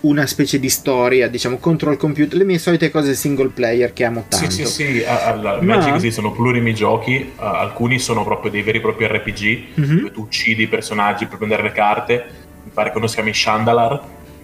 [0.02, 4.04] una specie di storia, diciamo, contro il computer, le mie solite cose single player che
[4.04, 4.50] amo tanto.
[4.52, 8.62] Sì, sì, sì, a- alla Ma- Magic esistono plurimi giochi, uh, alcuni sono proprio dei
[8.62, 9.98] veri e propri RPG, Mhm.
[9.98, 12.26] dove tu uccidi i personaggi per prendere le carte,
[12.64, 14.02] mi pare che uno si chiami Shandalar,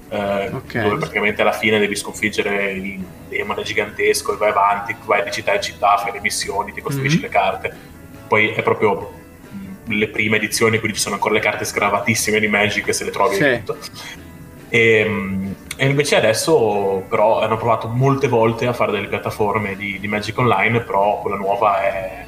[0.10, 0.82] eh, Ok.
[0.82, 5.54] dove praticamente alla fine devi sconfiggere il demone gigantesco e vai avanti, vai di città
[5.56, 7.24] in città, fai le missioni, ti costruisci Mhm.
[7.24, 7.76] le carte.
[8.28, 9.12] Poi è proprio
[9.86, 13.12] mh, le prime edizioni, quindi ci sono ancora le carte sgravatissime di Magic se le
[13.12, 13.60] trovi Sì.
[13.64, 13.78] tutto.
[14.74, 20.00] E, mh, e invece adesso però hanno provato molte volte a fare delle piattaforme di,
[20.00, 22.26] di Magic Online, però quella nuova è,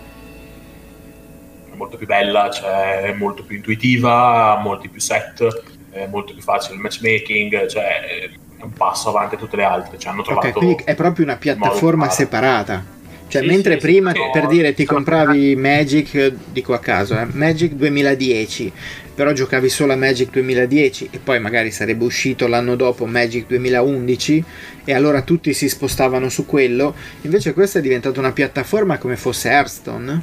[1.74, 5.44] molto più bella, cioè è molto più intuitiva, ha molti più set,
[5.90, 8.30] è molto più facile il matchmaking, cioè è
[8.62, 10.46] un passo avanti a tutte le altre, cioè hanno trovato...
[10.46, 12.94] Ok, quindi è proprio una piattaforma separata.
[13.28, 14.20] Cioè, Sì, mentre sì, prima, sì.
[14.32, 18.72] per dire, ti compravi Magic, dico a caso, eh, Magic 2010,
[19.16, 24.44] però giocavi solo a Magic 2010 e poi magari sarebbe uscito l'anno dopo Magic 2011
[24.84, 26.94] e allora tutti si spostavano su quello.
[27.22, 30.22] Invece questa è diventata una piattaforma come fosse Hearthstone.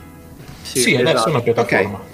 [0.62, 1.28] Sì, adesso esatto.
[1.28, 2.11] è una piattaforma.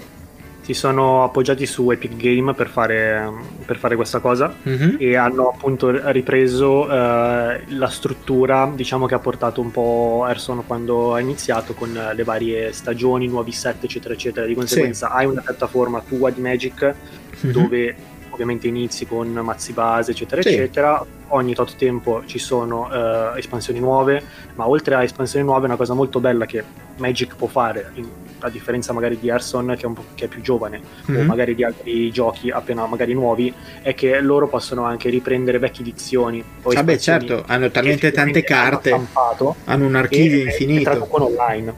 [0.69, 3.27] Si sono appoggiati su Epic Game per fare,
[3.65, 4.97] per fare questa cosa Mhm.
[4.99, 11.15] e hanno appunto ripreso eh, la struttura diciamo che ha portato un po' Erson quando
[11.15, 16.03] ha iniziato con le varie stagioni, nuovi set eccetera eccetera di conseguenza hai una piattaforma
[16.07, 16.93] tua di Magic
[17.41, 17.51] Mhm.
[17.51, 17.95] dove
[18.29, 20.49] ovviamente inizi con mazzi base eccetera Sì.
[20.49, 24.21] eccetera ogni tot tempo ci sono eh, espansioni nuove
[24.53, 26.63] ma oltre a espansioni nuove una cosa molto bella che
[26.97, 30.41] Magic può fare in- a differenza magari di Erson che è, po', che è più
[30.41, 31.25] giovane o Mhm.
[31.25, 36.43] magari di altri giochi appena magari nuovi è che loro possono anche riprendere vecchie edizioni
[36.61, 40.89] Vabbè, espansioni certo, hanno talmente tante hanno carte, stampato hanno un archivio e- e infinito.
[40.89, 41.73] traducono online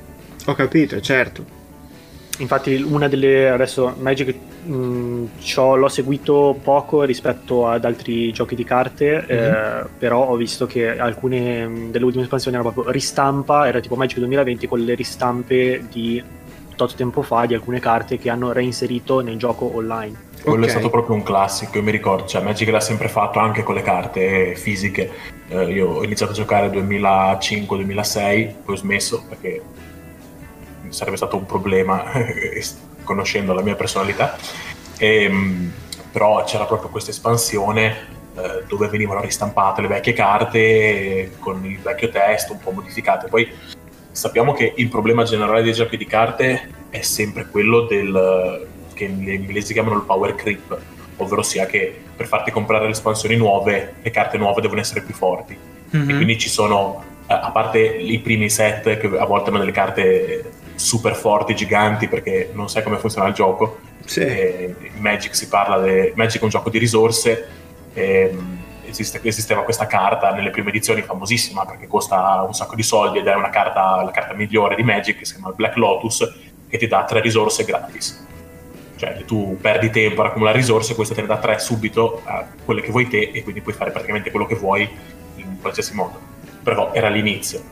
[0.46, 1.60] Ho capito, certo.
[2.40, 5.26] Infatti, una delle adesso Magic mh,
[5.76, 9.26] l'ho seguito poco rispetto ad altri giochi di carte, Mhm.
[9.30, 14.18] eh, però ho visto che alcune delle ultime espansioni erano proprio ristampa, era tipo Magic
[14.18, 16.24] 2020 con le ristampe di
[16.76, 20.30] tot tempo fa di alcune carte che hanno reinserito nel gioco online.
[20.42, 20.68] Quello Ok.
[20.68, 23.76] è stato proprio un classico, io mi ricordo, cioè Magic l'ha sempre fatto anche con
[23.76, 25.12] le carte fisiche.
[25.48, 29.62] Eh, io ho iniziato a giocare nel 2005-2006, poi ho smesso perché
[30.90, 32.04] sarebbe stato un problema
[33.04, 34.36] conoscendo la mia personalità.
[34.98, 35.72] Ehm,
[36.12, 41.80] però c'era proprio questa espansione eh, dove venivano ristampate le vecchie carte eh, con il
[41.80, 43.28] vecchio testo un po' modificate.
[43.28, 43.50] Poi
[44.12, 49.30] sappiamo che il problema generale dei giochi di carte è sempre quello del che gli
[49.30, 50.78] inglesi chiamano il power creep,
[51.18, 55.14] ovvero sia che per farti comprare le espansioni nuove, le carte nuove devono essere più
[55.14, 55.58] forti.
[55.96, 56.10] mm-hmm.
[56.10, 60.52] e quindi ci sono, a parte i primi set che a volte hanno delle carte
[60.76, 63.80] super forti, giganti, perché non sai come funziona il gioco.
[64.06, 64.76] Sì.
[64.98, 66.12] Magic si parla di...
[66.16, 67.48] Magic è un gioco di risorse.
[67.94, 68.36] Eh,
[68.86, 73.28] esiste, esisteva questa carta nelle prime edizioni famosissima perché costa un sacco di soldi ed
[73.28, 76.34] è una carta, la carta migliore di Magic che si chiama Black Lotus
[76.68, 78.30] che ti dà tre risorse gratis
[79.02, 82.82] cioè tu perdi tempo a accumulare risorse, questa te ne dà tre subito a quelle
[82.82, 84.88] che vuoi te e quindi puoi fare praticamente quello che vuoi
[85.38, 86.20] in qualsiasi modo.
[86.62, 87.64] Però era l'inizio.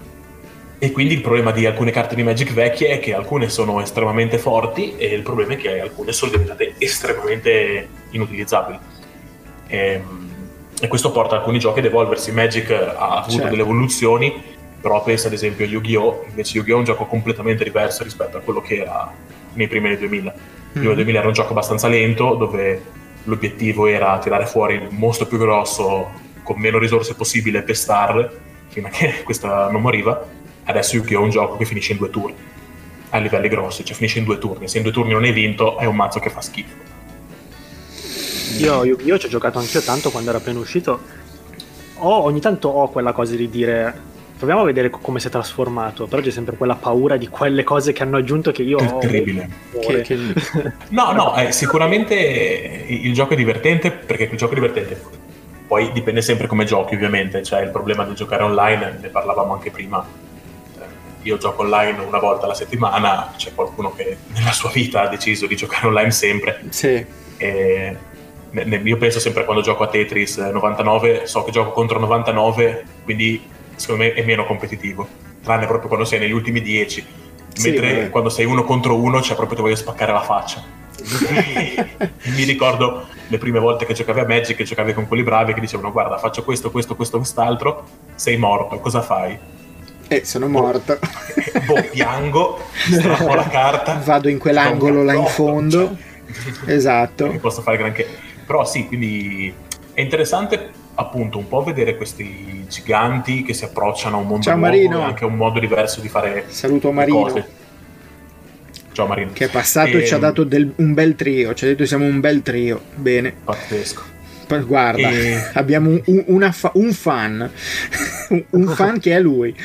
[0.79, 4.39] E quindi il problema di alcune carte di Magic vecchie è che alcune sono estremamente
[4.39, 8.79] forti e il problema è che alcune sono diventate estremamente inutilizzabili.
[9.67, 10.28] Ehm,
[10.79, 12.31] e questo porta alcuni giochi ad evolversi.
[12.31, 13.49] Magic ha avuto certo.
[13.49, 14.41] delle evoluzioni,
[14.79, 16.25] però pensa ad esempio a Yu-Gi-Oh!
[16.29, 16.75] Invece Yu-Gi-Oh!
[16.75, 19.11] è un gioco completamente diverso rispetto a quello che era
[19.53, 20.33] nei primi anni 2000
[20.71, 22.81] Prima 2000 era un gioco abbastanza lento dove
[23.23, 26.09] l'obiettivo era tirare fuori il mostro più grosso
[26.43, 28.31] con meno risorse possibile per star
[28.67, 30.23] fino a che questa non moriva.
[30.63, 31.21] Adesso Yu-Gi-Oh!
[31.21, 32.35] è un gioco che finisce in due turni
[33.11, 34.67] a livelli grossi, cioè finisce in due turni.
[34.67, 36.75] Se in due turni non hai vinto, è un mazzo che fa schifo.
[38.57, 39.17] Io Yu-Gi-Oh!
[39.17, 40.99] ci ho giocato anch'io tanto quando era appena uscito.
[41.95, 44.07] Ho, ogni tanto ho quella cosa di dire
[44.39, 46.07] proviamo a vedere come si è trasformato.
[46.07, 48.97] Però c'è sempre quella paura di quelle cose che hanno aggiunto che io è ho.
[48.97, 49.49] Terribile.
[49.79, 50.17] Che, che...
[50.89, 52.15] no, no, eh, sicuramente
[52.87, 55.27] il gioco è divertente perché il gioco è divertente.
[55.67, 57.43] Poi dipende sempre come giochi, ovviamente.
[57.43, 60.03] Cioè, il problema di giocare online, ne parlavamo anche prima.
[60.77, 60.83] Eh,
[61.23, 65.45] io gioco online una volta alla settimana, c'è qualcuno che nella sua vita ha deciso
[65.47, 66.63] di giocare online sempre.
[66.69, 67.05] Sì.
[67.37, 67.97] E
[68.83, 73.41] io penso sempre quando gioco a Tetris 99, so che gioco contro 99, quindi
[73.75, 75.07] secondo me è meno competitivo,
[75.43, 77.05] tranne proprio quando sei negli ultimi 10,
[77.61, 80.77] mentre sì, quando sei uno contro uno, cioè proprio ti voglio spaccare la faccia.
[82.35, 85.61] mi ricordo le prime volte che giocavi a Magic, che giocavi con quelli bravi che
[85.61, 87.85] dicevano guarda faccio questo, questo, questo, quest'altro,
[88.15, 89.37] sei morto, cosa fai?
[90.11, 90.97] Eh, sono morto.
[91.67, 94.01] boh, piango, strappo la carta.
[94.03, 95.95] Vado in quell'angolo là in fondo.
[96.65, 97.27] Cioè, esatto.
[97.27, 98.07] Non posso fare granché.
[98.49, 99.53] Però sì, quindi
[99.93, 104.57] è interessante appunto un po' vedere questi giganti che si approcciano a un mondo Ciao,
[104.57, 104.99] nuovo Marino.
[105.01, 107.21] e anche a un modo diverso di fare Saluto Marino.
[107.21, 107.47] Cose.
[108.91, 109.33] Ciao Marino.
[109.33, 111.67] Che è passato e, e ci ha ehm, dato del, un bel trio, ci ha
[111.67, 112.81] detto siamo un bel trio.
[112.95, 113.35] Bene.
[113.43, 114.01] Pazzesco.
[114.57, 115.49] Guarda, e...
[115.53, 117.51] abbiamo un, un, un fan,
[118.49, 119.55] un fan che è lui.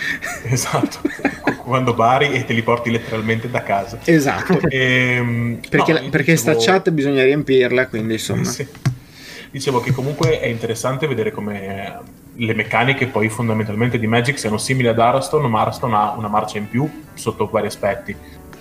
[0.44, 1.00] Esatto,
[1.64, 3.98] quando bari e te li porti letteralmente da casa.
[4.04, 6.60] Esatto, e, ehm, perché, no, perché dicevo...
[6.60, 8.44] sta chat bisogna riempirla, quindi insomma.
[8.44, 8.66] Sì.
[9.50, 14.88] Dicevo che comunque è interessante vedere come le meccaniche poi fondamentalmente di Magic siano simili
[14.88, 18.14] ad Arston, ma Arston ha una marcia in più sotto vari aspetti.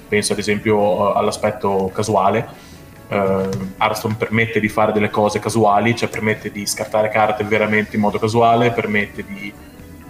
[0.07, 2.71] Penso ad esempio eh, all'aspetto casuale.
[3.13, 8.01] Uh, Arston permette di fare delle cose casuali, cioè permette di scartare carte veramente in
[8.01, 9.53] modo casuale, permette di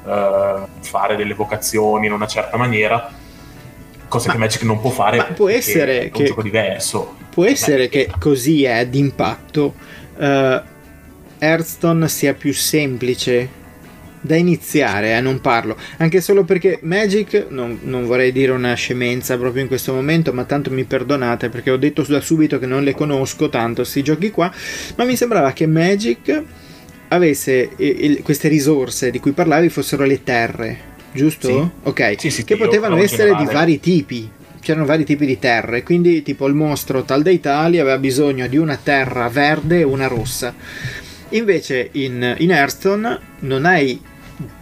[0.04, 3.12] uh, fare delle vocazioni in una certa maniera,
[4.08, 7.16] cosa ma, che Magic non può fare ma può essere è un che, gioco diverso.
[7.30, 9.74] Può essere Beh, che così è d'impatto.
[10.16, 10.62] Uh,
[11.40, 13.62] Hearthstone sia più semplice
[14.24, 19.38] da iniziare, eh, non parlo, anche solo perché Magic, non, non, vorrei dire una scemenza
[19.38, 22.84] proprio in questo momento, ma tanto mi perdonate perché ho detto da subito che non
[22.84, 24.52] le conosco tanto questi giochi qua,
[24.96, 26.44] ma mi sembrava che Magic
[27.10, 30.78] avesse il, queste risorse di cui parlavi fossero le terre,
[31.12, 31.48] giusto?
[31.48, 31.70] Sì.
[31.90, 33.46] Ok, sì, sì, che potevano essere generale.
[33.46, 34.32] di vari tipi.
[34.64, 38.56] C'erano vari tipi di terre, quindi tipo il mostro tal dei tali aveva bisogno di
[38.56, 40.54] una terra verde e una rossa
[41.34, 44.00] Invece in, in Hearthstone non hai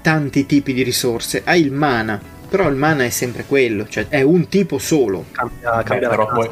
[0.01, 4.21] tanti tipi di risorse, hai il mana, però il mana è sempre quello, cioè è
[4.21, 5.25] un tipo solo.
[5.31, 6.49] Cambia, cambia Beh, però, poi,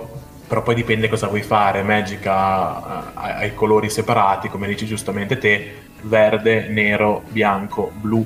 [0.48, 1.84] però, poi, dipende cosa vuoi fare.
[1.84, 8.26] Magic ha, ha, i colori separati, come dici giustamente te, verde, nero, bianco, blu,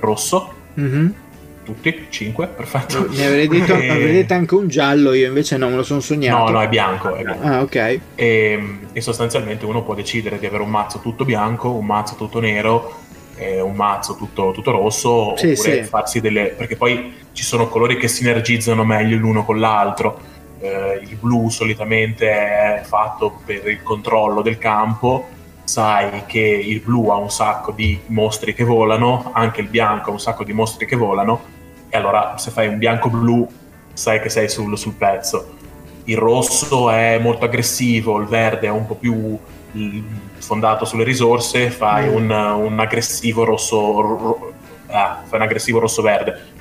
[0.00, 0.52] rosso.
[0.78, 1.08] Mm-hmm
[1.66, 3.06] tutti, 5, perfetto.
[3.10, 3.90] Mi avrei detto, e...
[3.90, 6.44] avrei detto anche un giallo, io invece no, me lo sono sognato.
[6.44, 7.14] No, no, è bianco.
[7.14, 7.46] È bianco.
[7.46, 8.00] Ah, ok.
[8.14, 12.38] E, e, sostanzialmente uno può decidere di avere un mazzo tutto bianco, un mazzo tutto
[12.38, 13.00] nero,
[13.36, 15.88] eh, un mazzo tutto, tutto rosso, sì, oppure sì.
[15.88, 16.54] farsi delle...
[16.56, 20.34] perché poi ci sono colori che sinergizzano meglio l'uno con l'altro.
[20.58, 25.28] Eh, il blu solitamente è fatto per il controllo del campo,
[25.64, 30.12] sai che il blu ha un sacco di mostri che volano, anche il bianco ha
[30.12, 31.42] un sacco di mostri che volano,
[31.88, 33.46] e allora se fai un bianco-blu
[33.92, 35.54] sai che sei sul, sul pezzo.
[36.04, 39.38] Il rosso è molto aggressivo, il verde è un po' più
[40.38, 42.14] fondato sulle risorse, fai mm.
[42.14, 44.52] un, un, aggressivo rosso, ro,
[44.88, 46.54] ah, fai un aggressivo rosso-verde.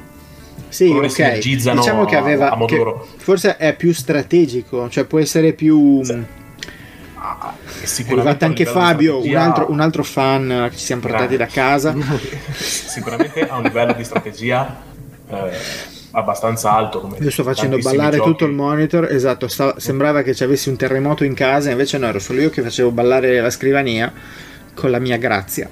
[0.70, 1.38] Sì, ok.
[1.40, 2.58] Diciamo che aveva.
[2.66, 6.04] Che forse è più strategico, cioè può essere più.
[6.04, 6.44] Sì
[8.04, 11.96] è arrivato anche Fabio, un altro, un altro, fan che ci siamo portati da casa.
[12.54, 14.82] sicuramente a un livello di strategia
[15.30, 15.58] eh,
[16.16, 17.02] abbastanza alto.
[17.02, 18.30] Come Io sto facendo ballare giochi.
[18.30, 22.08] tutto il monitor, esatto, stava, sembrava che ci avessi un terremoto in casa, invece no,
[22.08, 24.12] ero solo io che facevo ballare la scrivania
[24.74, 25.70] con la mia grazia.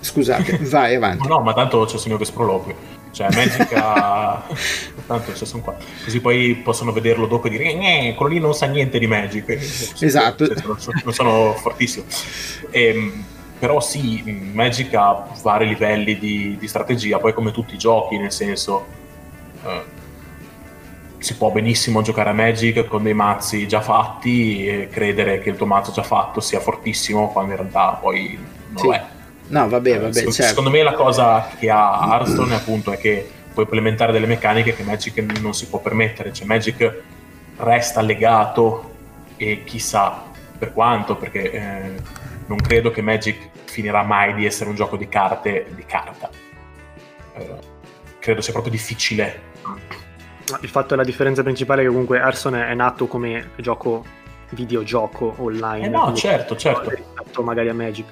[0.00, 1.26] Scusate, vai avanti.
[1.28, 3.00] No, ma tanto c'è il signore che sproloquio.
[3.12, 4.42] Cioè, Magic ha...
[5.06, 5.76] Tanto cioè, sono qua.
[6.04, 9.50] Così poi possono vederlo dopo e dire eh, quello lì non sa niente di Magic.
[10.00, 10.46] Esatto.
[10.46, 12.04] Cioè, non, sono, non sono fortissimo.
[12.70, 13.24] E, ehm,
[13.58, 18.32] però sì, Magic ha vari livelli di, di, strategia, poi come tutti i giochi, nel
[18.32, 19.00] senso...
[19.64, 20.00] Eh,
[21.18, 25.56] si può benissimo giocare a Magic con dei mazzi già fatti e credere che il
[25.56, 28.36] tuo mazzo già fatto sia fortissimo quando in realtà poi
[28.68, 28.86] non sì.
[28.86, 29.04] lo è.
[29.46, 30.12] No, vabbè, vabbè.
[30.12, 30.48] Secondo, certo.
[30.48, 34.82] secondo me la cosa che ha Hearthstone appunto è che puoi implementare delle meccaniche che
[34.82, 36.32] Magic non si può permettere.
[36.32, 37.02] Cioè Magic
[37.58, 38.90] resta legato
[39.36, 40.24] e chissà
[40.58, 41.92] per quanto, perché eh,
[42.46, 46.30] non credo che Magic finirà mai di essere un gioco di carte di carta.
[47.36, 47.56] Eh,
[48.18, 49.50] credo sia proprio difficile.
[50.60, 54.04] Il fatto è la differenza principale è che comunque Hearthstone è nato come gioco
[54.50, 55.86] videogioco online.
[55.86, 56.90] Eh no, certo, certo.
[56.90, 58.06] Rispetto magari a Magic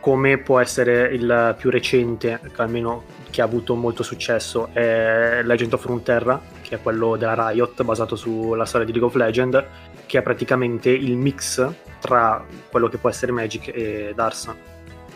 [0.00, 5.74] come può essere il più recente, che almeno che ha avuto molto successo, è Legend
[5.74, 9.62] of Runeterra, che è quello della Riot, basato sulla storia di League of Legends,
[10.06, 14.56] che è praticamente il mix tra quello che può essere Magic e Darsa.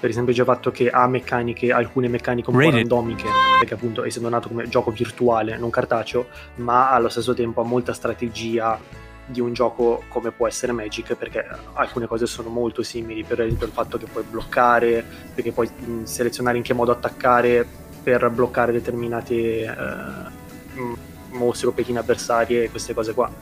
[0.04, 3.24] Per il semplice fatto che ha meccaniche, alcune meccaniche un po' randomiche,
[3.58, 7.94] perché appunto essendo nato come gioco virtuale, non cartaceo, ma allo stesso tempo ha molta
[7.94, 8.78] strategia,
[9.24, 13.64] di un gioco come può essere Magic perché alcune cose sono molto simili per esempio
[13.64, 15.02] il fatto che puoi bloccare
[15.34, 15.66] perché puoi
[16.02, 17.66] selezionare in che modo attaccare
[18.02, 19.72] per bloccare determinate eh,
[21.30, 23.32] mostri o petine avversarie e queste cose qua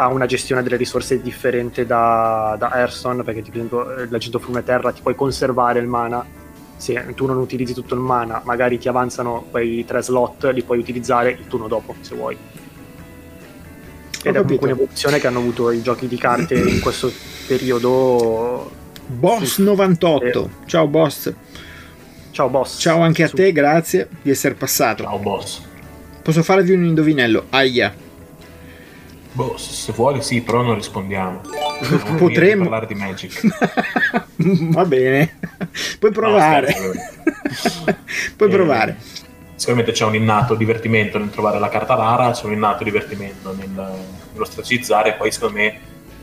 [0.00, 4.64] ha una gestione delle risorse differente da, da Hearthstone perché per esempio eh, l'agente of
[4.64, 6.24] Terra ti puoi conservare il mana
[6.76, 10.78] se tu non utilizzi tutto il mana magari ti avanzano quei tre slot li puoi
[10.78, 12.36] utilizzare il turno dopo se vuoi
[14.22, 17.10] ed è comunque un'evoluzione che hanno avuto i giochi di carte in questo
[17.46, 18.70] periodo.
[19.06, 21.32] Boss 98, ciao boss.
[22.30, 22.78] Ciao boss.
[22.78, 25.04] Ciao anche a te, grazie di essere passato.
[25.04, 25.62] Ciao boss.
[26.22, 27.46] Posso farvi un indovinello?
[27.48, 28.09] Aia.
[29.32, 31.40] Boss, se vuoi sì, però non rispondiamo.
[31.80, 33.40] Non Potremmo parlare di Magic.
[34.72, 35.38] Va bene.
[35.98, 36.74] Puoi provare.
[36.78, 37.94] No,
[38.36, 38.96] Puoi eh, provare
[39.60, 43.68] sicuramente c'è un innato divertimento nel trovare la carta rara, c'è un innato divertimento nel,
[43.68, 45.78] nello strategizzare, e poi secondo me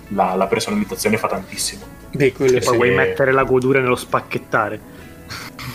[0.08, 1.86] la, la personalizzazione fa tantissimo.
[2.14, 4.80] Beh, quello e poi vuoi mettere la godura nello spacchettare.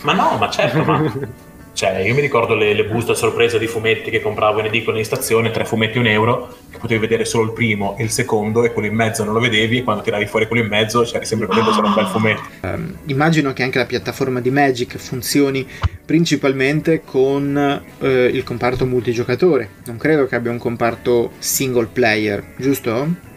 [0.03, 1.12] Ma no, ma certo, ma
[1.75, 4.99] Cioè, io mi ricordo le, le buste a sorpresa di fumetti che compravo in edicola
[4.99, 8.63] in stazione, tre fumetti un euro, che potevi vedere solo il primo e il secondo,
[8.63, 11.25] e quello in mezzo non lo vedevi, e quando tiravi fuori quello in mezzo c'eri
[11.25, 12.43] sempre quello c'era un bel fumetto.
[12.61, 15.67] Um, immagino che anche la piattaforma di Magic funzioni
[16.05, 19.69] principalmente con uh, il comparto multigiocatore.
[19.87, 23.31] Non credo che abbia un comparto single player, giusto?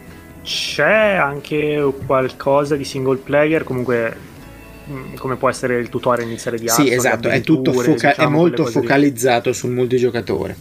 [0.43, 4.33] C'è anche qualcosa di single player, comunque
[5.17, 8.65] come può essere il tutorial iniziale di Sì, esatto, è, tutto foca- diciamo, è molto
[8.65, 10.55] focalizzato sul multigiocatore.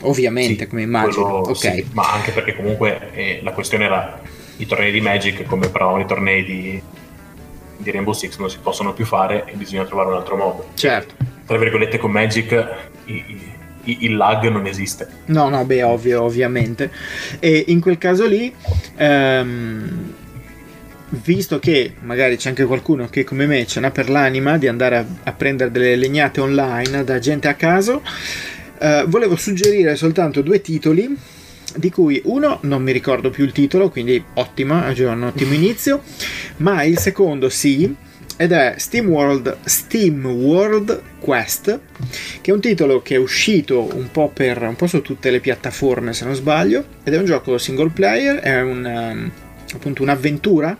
[0.00, 1.24] Ovviamente, sì, come immagino.
[1.24, 1.56] ok.
[1.56, 4.20] Sì, ma anche perché comunque eh, la questione era
[4.56, 6.82] i tornei di Magic, come però i tornei di,
[7.76, 10.68] di Rainbow Six non si possono più fare e bisogna trovare un altro modo.
[10.74, 11.14] Certo.
[11.46, 12.52] Tra virgolette con Magic
[13.04, 13.52] i,
[13.84, 15.08] i, il lag non esiste.
[15.26, 16.90] No, no, beh, ovvio, ovviamente.
[17.38, 18.52] E in quel caso lì...
[18.98, 20.20] Um
[21.20, 24.96] visto che magari c'è anche qualcuno che come me ce n'ha per l'anima di andare
[24.96, 28.02] a, a prendere delle legnate online da gente a caso,
[28.78, 31.16] eh, volevo suggerire soltanto due titoli
[31.76, 36.02] di cui uno non mi ricordo più il titolo, quindi ottima, già un ottimo inizio,
[36.58, 37.94] ma il secondo sì,
[38.36, 41.80] ed è Steam World, Steam World Quest,
[42.40, 45.40] che è un titolo che è uscito un po', per, un po' su tutte le
[45.40, 48.84] piattaforme se non sbaglio, ed è un gioco single player, è un...
[48.84, 49.32] Um,
[49.76, 50.76] appunto un'avventura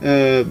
[0.00, 0.44] eh,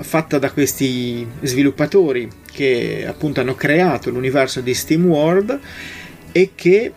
[0.00, 5.60] fatta da questi sviluppatori che appunto hanno creato l'universo di SteamWorld
[6.32, 6.92] e che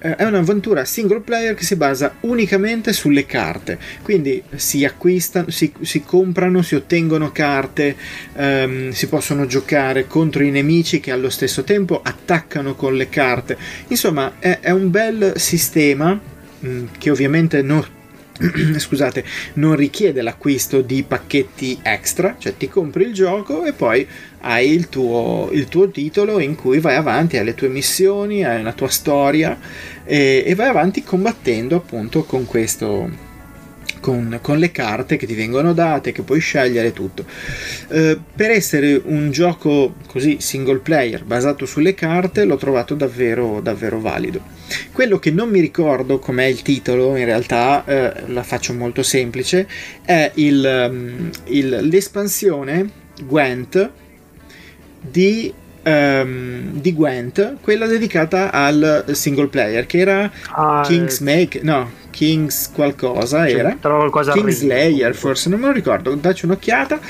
[0.00, 5.72] eh, è un'avventura single player che si basa unicamente sulle carte, quindi si acquistano, si,
[5.80, 7.96] si comprano, si ottengono carte,
[8.34, 13.56] ehm, si possono giocare contro i nemici che allo stesso tempo attaccano con le carte.
[13.88, 17.84] Insomma, è, è un bel sistema mh, mm, che ovviamente non
[18.78, 19.24] scusate,
[19.54, 24.06] non richiede l'acquisto di pacchetti extra, cioè ti compri il gioco e poi
[24.40, 28.60] hai il tuo, il tuo titolo in cui vai avanti, hai le tue missioni, hai
[28.60, 29.58] una tua storia
[30.04, 33.10] e, e vai avanti combattendo appunto con questo,
[34.00, 37.24] con, con, le carte che ti vengono date, che puoi scegliere tutto.
[37.88, 44.00] Eh, per essere un gioco così single player basato sulle carte l'ho trovato davvero, davvero
[44.00, 44.57] valido.
[44.92, 49.66] Quello che non mi ricordo com'è il titolo, in realtà eh, la faccio molto semplice,
[50.04, 52.90] è il, um, il, l'espansione
[53.24, 53.90] Gwent
[55.00, 55.52] di
[55.88, 62.70] um, di Gwent, quella dedicata al single player, che era ah, King's Make, no, King's
[62.72, 63.76] qualcosa cioè, era.
[63.80, 67.00] Qualcosa Kingslayer, forse, non me lo ricordo, dacci un'occhiata.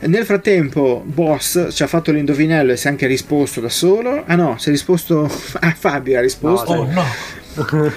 [0.00, 4.24] Nel frattempo, Boss ci ha fatto l'indovinello e si è anche risposto da solo.
[4.26, 5.30] Ah no, si è risposto.
[5.60, 6.74] Ah, Fabio ha risposto.
[6.74, 7.92] No, no.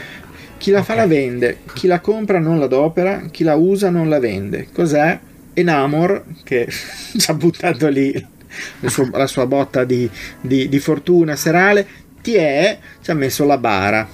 [0.58, 0.84] chi la okay.
[0.84, 4.68] fa la vende, chi la compra non la adopera, chi la usa non la vende.
[4.72, 5.20] Cos'è?
[5.54, 8.26] Enamor, che ci ha buttato lì
[8.86, 11.86] suo, la sua botta di, di, di fortuna serale,
[12.22, 14.08] ti è, ci ha messo la bara.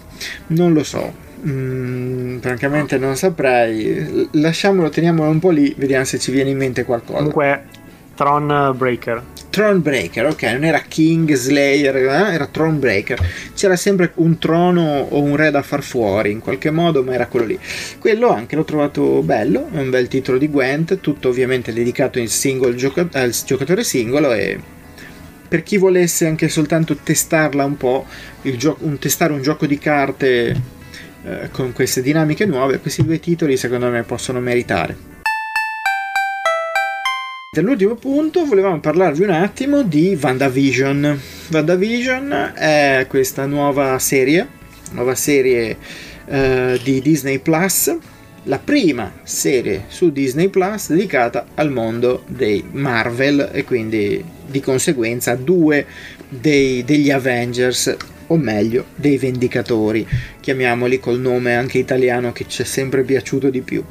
[0.47, 4.27] Non lo so, Mm, francamente non saprei.
[4.31, 7.17] Lasciamolo, teniamolo un po' lì, vediamo se ci viene in mente qualcosa.
[7.17, 7.65] Comunque,
[8.15, 9.23] Tron Breaker.
[9.55, 12.33] Thronebreaker, ok, non era King Slayer, eh?
[12.33, 13.17] era Thronebreaker.
[13.55, 17.27] C'era sempre un trono o un re da far fuori in qualche modo, ma era
[17.27, 17.57] quello lì.
[17.97, 22.21] Quello anche l'ho trovato bello, è un bel titolo di Gwent, tutto ovviamente dedicato
[22.75, 24.59] gioca- al giocatore singolo e
[25.47, 28.05] per chi volesse anche soltanto testarla un po',
[28.41, 30.61] gio- un, testare un gioco di carte
[31.23, 35.14] eh, con queste dinamiche nuove, questi due titoli secondo me possono meritare.
[37.61, 41.19] L'ultimo punto volevamo parlarvi un attimo di WandaVision.
[41.51, 44.47] WandaVision è questa nuova serie,
[44.91, 45.77] nuova serie
[46.25, 47.95] eh, di Disney Plus,
[48.43, 55.35] la prima serie su Disney Plus dedicata al mondo dei Marvel e quindi di conseguenza
[55.35, 55.85] due
[56.27, 57.95] dei, degli Avengers
[58.27, 60.05] o meglio dei Vendicatori,
[60.41, 63.83] chiamiamoli col nome anche italiano che ci è sempre piaciuto di più.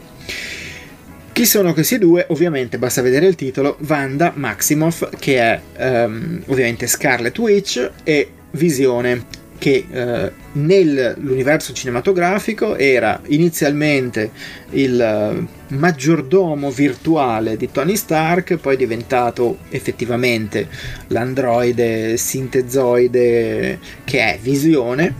[1.34, 2.26] Chi sono questi due?
[2.28, 5.60] Ovviamente basta vedere il titolo, Wanda Maximoff, che è
[6.06, 9.24] um, ovviamente Scarlet Witch, e Visione,
[9.58, 14.30] che uh, nell'universo cinematografico era inizialmente
[14.70, 20.68] il uh, maggiordomo virtuale di Tony Stark, poi diventato effettivamente
[21.08, 25.14] l'androide sintezoide che è Visione,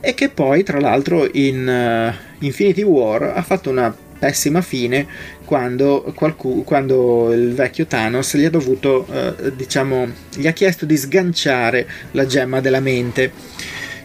[0.00, 5.06] e che poi tra l'altro in uh, Infinity War ha fatto una pessima fine
[5.46, 10.96] quando, qualcuno, quando il vecchio Thanos gli ha dovuto, eh, diciamo, gli ha chiesto di
[10.96, 13.32] sganciare la gemma della mente.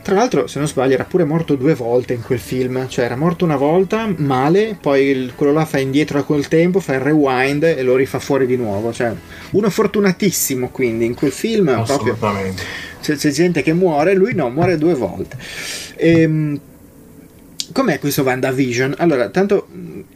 [0.03, 2.87] Tra l'altro, se non sbaglio, era pure morto due volte in quel film.
[2.87, 6.93] Cioè, era morto una volta male, poi il, quello là fa indietro col tempo, fa
[6.93, 8.93] il rewind e lo rifà fuori di nuovo.
[8.93, 9.11] Cioè,
[9.51, 11.83] uno fortunatissimo quindi in quel film.
[11.83, 12.17] Proprio,
[13.01, 15.37] c'è, c'è gente che muore, lui no, muore due volte.
[15.97, 16.59] Ehm
[17.73, 18.95] Com'è questo WandaVision?
[18.97, 19.67] Allora, tanto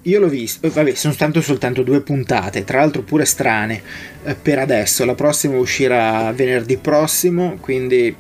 [0.06, 3.82] io l'ho visto, vabbè, sono stato soltanto due puntate, tra l'altro pure strane
[4.24, 5.06] eh, per adesso.
[5.06, 8.16] La prossima uscirà venerdì prossimo, quindi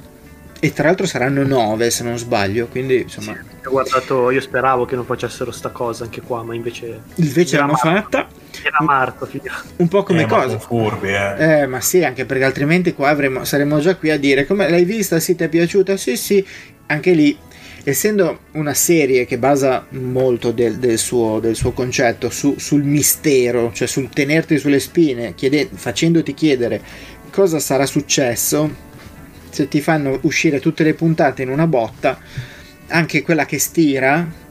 [0.65, 3.33] e tra l'altro saranno nove se non sbaglio, quindi insomma...
[3.33, 7.01] Sì, ho guardato, io speravo che non facessero sta cosa anche qua, ma invece...
[7.15, 7.87] Invece l'hanno Marco.
[7.87, 8.27] fatta.
[8.63, 9.51] Era Marco, figlio.
[9.75, 10.57] Un po' come eh, cosa.
[10.57, 11.61] Furbi, eh.
[11.61, 11.67] eh.
[11.67, 15.19] ma sì, anche perché altrimenti qua avremo, saremmo già qui a dire come l'hai vista,
[15.19, 15.97] sì, ti è piaciuta?
[15.97, 16.43] Sì, sì,
[16.87, 17.37] anche lì
[17.87, 23.71] essendo una serie che basa molto del, del, suo, del suo, concetto su, sul mistero,
[23.73, 26.81] cioè sul tenerti sulle spine, chiede, facendoti chiedere
[27.29, 28.73] cosa sarà successo,
[29.49, 32.17] se ti fanno uscire tutte le puntate in una botta,
[32.87, 34.43] anche quella che stira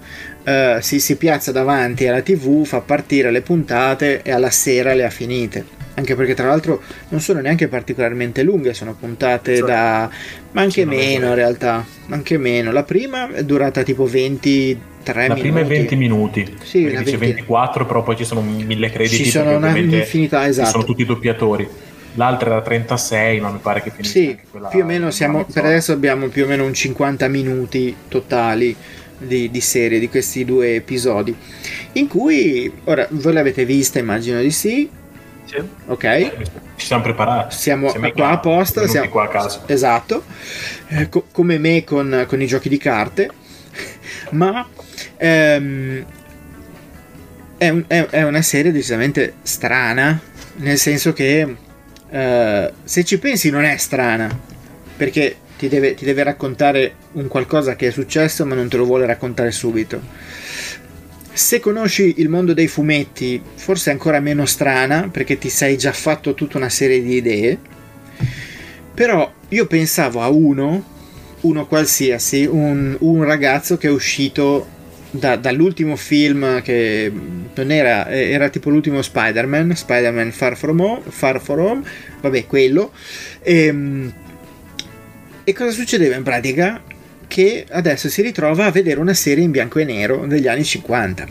[0.45, 5.05] Uh, si, si, piazza davanti alla tv, fa partire le puntate e alla sera le
[5.05, 10.11] ha finite anche perché tra l'altro non sono neanche particolarmente lunghe, sono puntate cioè, da...
[10.53, 12.73] ma anche sì, meno in realtà, anche meno.
[12.73, 15.35] La prima è durata tipo 23 la minuti.
[15.35, 17.17] La prima è 20 minuti, sì, dice 20...
[17.17, 19.25] 24 però poi ci sono mille crediti.
[19.25, 20.71] Ci sono una infinità, esatto.
[20.71, 21.69] Sono tutti doppiatori.
[22.17, 24.39] L'altra era 36, ma mi pare che finisca Sì,
[24.71, 28.75] più o meno siamo, per adesso abbiamo più o meno un 50 minuti totali
[29.19, 31.35] di, di, serie, di questi due episodi,
[31.93, 34.89] in cui, ora, voi l'avete vista, immagino di sì,
[35.55, 35.69] sì.
[35.87, 36.33] Ok.
[36.77, 37.55] Ci siamo preparati.
[37.55, 38.87] Siamo, siamo qua a posto.
[38.87, 39.63] Siamo qua a casa.
[39.67, 40.25] Esatto.
[40.89, 43.31] Eh, co- come me con, con, i giochi di carte.
[44.31, 44.67] Ma
[45.17, 46.05] ehm,
[47.57, 50.21] è, un, è, è, una serie decisamente strana.
[50.57, 51.57] Nel senso che
[52.11, 54.29] eh, se ci pensi non è strana.
[54.97, 58.85] Perché ti deve, ti deve raccontare un qualcosa che è successo ma non te lo
[58.85, 60.01] vuole raccontare subito
[61.35, 65.93] se conosci il mondo dei fumetti, forse è ancora meno strana perché ti sei già
[65.93, 67.59] fatto tutta una serie di idee.
[68.95, 70.85] Però io pensavo a uno,
[71.41, 74.69] uno qualsiasi, un, un ragazzo che è uscito
[75.11, 77.13] da, dall'ultimo film che
[77.55, 81.83] non era, era tipo l'ultimo Spider-Man, Spider-Man Far From Home, Far From Home
[82.21, 82.93] vabbè quello.
[83.43, 84.13] E, ehm,
[85.43, 86.81] e cosa succedeva in pratica?
[87.35, 91.27] Che adesso si ritrova a vedere una serie in bianco e nero degli anni 50.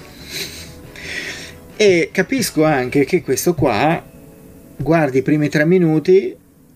[1.78, 4.04] E capisco anche che questo qua
[4.76, 6.36] guardi i primi tre minuti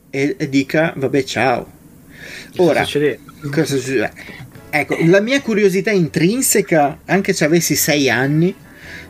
[0.10, 1.70] e, e dica vabbè ciao.
[2.56, 2.88] Ora,
[3.52, 4.12] cosa succede?
[4.70, 8.56] Ecco, la mia curiosità intrinseca, anche se avessi sei anni,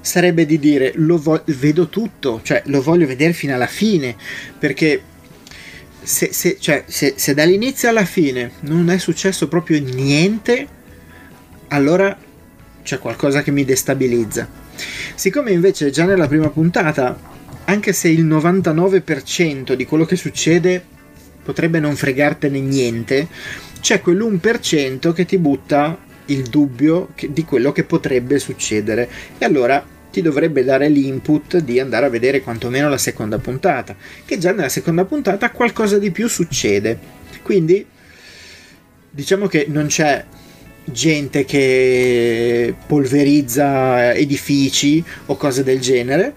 [0.02, 4.16] sarebbe di dire lo vo- vedo tutto, cioè lo voglio vedere fino alla fine,
[4.58, 5.00] perché
[6.08, 10.66] se, se, cioè, se, se dall'inizio alla fine non è successo proprio niente,
[11.68, 12.18] allora
[12.82, 14.48] c'è qualcosa che mi destabilizza.
[15.16, 17.20] Siccome invece già nella prima puntata,
[17.66, 20.82] anche se il 99% di quello che succede
[21.44, 23.28] potrebbe non fregartene niente,
[23.82, 25.98] c'è quell'1% che ti butta
[26.28, 32.06] il dubbio di quello che potrebbe succedere e allora ti dovrebbe dare l'input di andare
[32.06, 33.96] a vedere quantomeno la seconda puntata,
[34.26, 36.98] che già nella seconda puntata qualcosa di più succede.
[37.42, 37.86] Quindi
[39.10, 40.24] diciamo che non c'è
[40.86, 46.34] gente che polverizza edifici o cose del genere,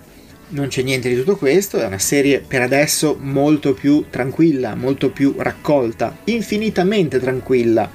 [0.49, 5.11] non c'è niente di tutto questo, è una serie per adesso molto più tranquilla, molto
[5.11, 7.91] più raccolta, infinitamente tranquilla,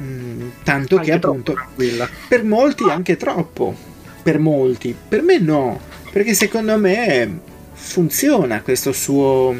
[0.00, 2.08] mm, tanto anche che appunto tranquilla.
[2.28, 3.93] per molti anche troppo,
[4.24, 5.78] per molti, per me no,
[6.10, 7.40] perché secondo me
[7.74, 9.54] funziona questo suo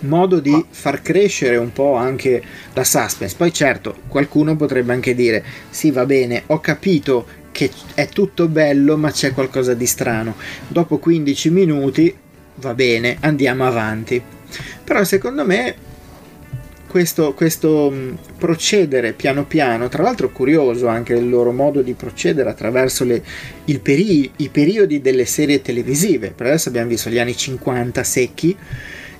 [0.00, 2.42] modo di far crescere un po' anche
[2.72, 3.36] la suspense.
[3.36, 8.96] Poi certo, qualcuno potrebbe anche dire, sì va bene, ho capito che è tutto bello
[8.96, 10.36] ma c'è qualcosa di strano.
[10.66, 12.16] Dopo 15 minuti
[12.54, 14.22] va bene, andiamo avanti.
[14.82, 15.74] Però secondo me
[16.88, 17.92] questo, questo
[18.36, 23.22] procedere piano piano, tra l'altro curioso anche il loro modo di procedere attraverso le,
[23.80, 26.30] peri- i periodi delle serie televisive.
[26.30, 28.56] Per adesso abbiamo visto gli anni 50 secchi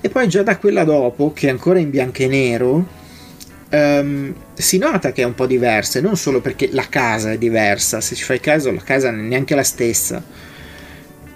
[0.01, 2.87] e poi già da quella dopo, che è ancora in bianco e nero,
[3.71, 8.01] um, si nota che è un po' diversa, non solo perché la casa è diversa,
[8.01, 10.23] se ci fai caso la casa non è neanche la stessa.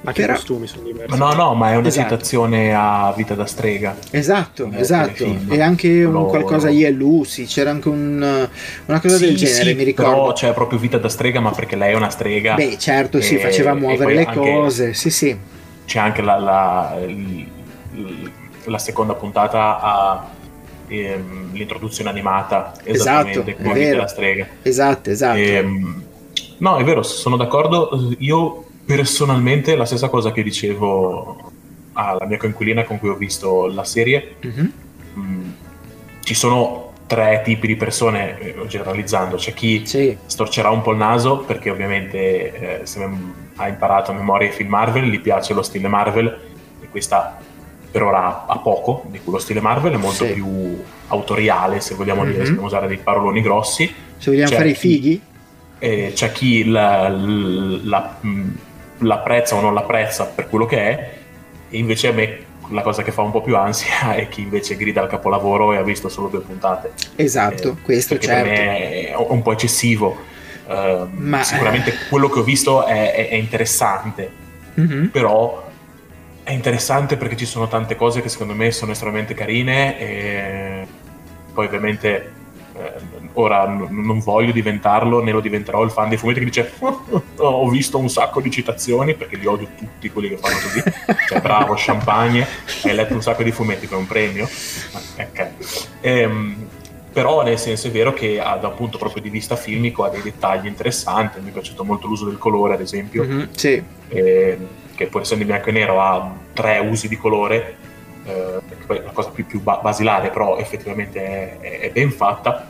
[0.05, 0.33] Anche Però...
[0.33, 1.17] i costumi sono diversi.
[1.17, 2.09] No, no, ma è una esatto.
[2.09, 3.95] citazione a Vita da strega.
[4.09, 5.25] Esatto, eh, esatto.
[5.49, 8.49] E anche un qualcosa io e Lucy, c'era anche un,
[8.85, 10.11] una cosa sì, del genere, sì, mi ricordo.
[10.11, 12.55] Però c'è proprio Vita da strega, ma perché lei è una strega.
[12.55, 15.37] Beh, certo, e, sì, faceva muovere le cose, sì, sì.
[15.85, 16.97] C'è anche la, la,
[18.65, 20.29] la seconda puntata a
[20.87, 24.47] ehm, l'introduzione animata esattamente esatto, come della strega.
[24.61, 25.37] Esatto, esatto.
[25.37, 26.03] Ehm,
[26.57, 28.13] no, è vero, sono d'accordo.
[28.17, 31.51] Io personalmente la stessa cosa che dicevo
[31.93, 34.35] alla mia coinquilina con cui ho visto la serie.
[34.45, 34.65] Mm-hmm.
[35.17, 35.51] Mm,
[36.21, 39.35] ci sono tre tipi di persone, eh, generalizzando.
[39.35, 40.17] C'è chi sì.
[40.25, 43.07] storcerà un po' il naso perché ovviamente eh, se
[43.55, 46.39] ha imparato a memoria i film Marvel, gli piace lo stile Marvel
[46.81, 47.39] e questa
[47.91, 50.33] per ora ha poco di quello stile Marvel, è molto sì.
[50.33, 52.31] più autoriale, se vogliamo mm-hmm.
[52.31, 53.93] dire, vogliamo usare dei paroloni grossi.
[54.17, 55.21] Se vogliamo c'è fare i fighi?
[55.77, 58.17] Eh, c'è chi la, la,
[59.05, 61.11] l'apprezza o non l'apprezza per quello che è,
[61.69, 64.75] e invece a me la cosa che fa un po' più ansia è chi invece
[64.75, 66.91] grida al capolavoro e ha visto solo due puntate.
[67.15, 68.49] Esatto, eh, questo certo.
[68.49, 70.31] È un po' eccessivo.
[70.65, 71.43] Uh, Ma...
[71.43, 74.31] Sicuramente quello che ho visto è, è, è interessante,
[74.79, 75.07] mm-hmm.
[75.07, 75.71] però
[76.43, 80.87] è interessante perché ci sono tante cose che secondo me sono estremamente carine e
[81.53, 82.29] poi ovviamente eh,
[83.33, 87.23] ora n- non voglio diventarlo né lo diventerò il fan dei fumetti che dice oh,
[87.37, 90.83] ho visto un sacco di citazioni perché li odio tutti quelli che fanno così
[91.27, 92.47] cioè bravo champagne
[92.83, 94.47] hai letto un sacco di fumetti per un premio
[95.17, 95.51] okay.
[96.01, 96.67] ehm,
[97.11, 100.09] però nel senso è vero che ha, da un punto proprio di vista filmico ha
[100.09, 103.83] dei dettagli interessanti mi è piaciuto molto l'uso del colore ad esempio mm-hmm, sì.
[104.07, 104.57] e,
[104.95, 107.77] che pur essendo in bianco e nero ha tre usi di colore,
[108.25, 112.69] eh, poi è la cosa più, più basilare, però effettivamente è, è, ben fatta.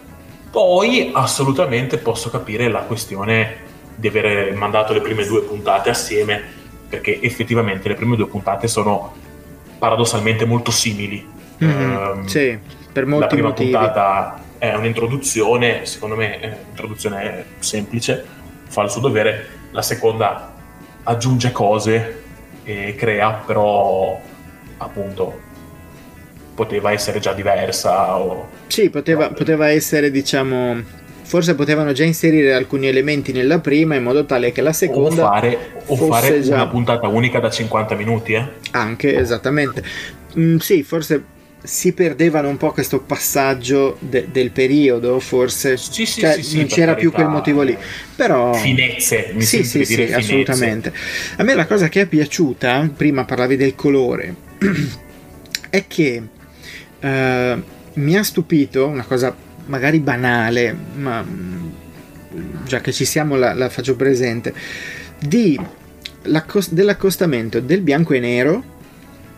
[0.50, 6.42] Poi assolutamente posso capire la questione di aver mandato le prime due puntate assieme,
[6.90, 9.14] perché effettivamente le prime due puntate sono
[9.78, 11.28] paradossalmente molto simili.
[11.64, 12.58] Mm-hmm, um, sì,
[12.92, 13.72] per molti La prima motivi.
[13.72, 18.26] puntata è un'introduzione, secondo me è un'introduzione semplice,
[18.68, 20.54] fa il suo dovere, la seconda
[21.04, 22.22] aggiunge cose
[22.64, 24.20] e crea, però
[24.84, 25.52] appunto
[26.54, 28.18] poteva essere già diversa.
[28.18, 28.50] O...
[28.68, 30.82] Sì, poteva, poteva essere, diciamo,
[31.24, 35.28] forse potevano già inserire alcuni elementi nella prima in modo tale che la seconda o
[35.28, 36.56] fare, o fare già...
[36.56, 38.46] una puntata unica da 50 minuti eh?
[38.72, 39.84] anche esattamente
[40.38, 41.24] mm, sì forse
[41.64, 45.78] si perdevano un po' questo passaggio de- del periodo, forse.
[45.78, 47.76] Sì, sì, cioè, sì, sì, non c'era più quel motivo lì.
[48.18, 48.54] Però.
[48.54, 50.26] Finezze, mi sì, sì, di sì, dire finezze.
[50.26, 50.94] assolutamente.
[51.38, 54.36] A me la cosa che è piaciuta, prima parlavi del colore,
[55.70, 56.22] è che
[57.00, 59.36] eh, mi ha stupito una cosa
[59.66, 61.70] magari banale, ma mm,
[62.66, 64.54] già che ci siamo la, la faccio presente,
[65.20, 65.60] di
[66.24, 68.72] l'accos- dell'accostamento del bianco e nero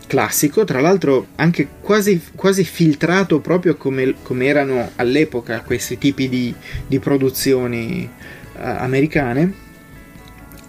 [0.06, 6.54] classico, tra l'altro anche quasi, quasi filtrato proprio come, come erano all'epoca questi tipi di,
[6.86, 8.08] di produzioni eh,
[8.60, 9.52] americane,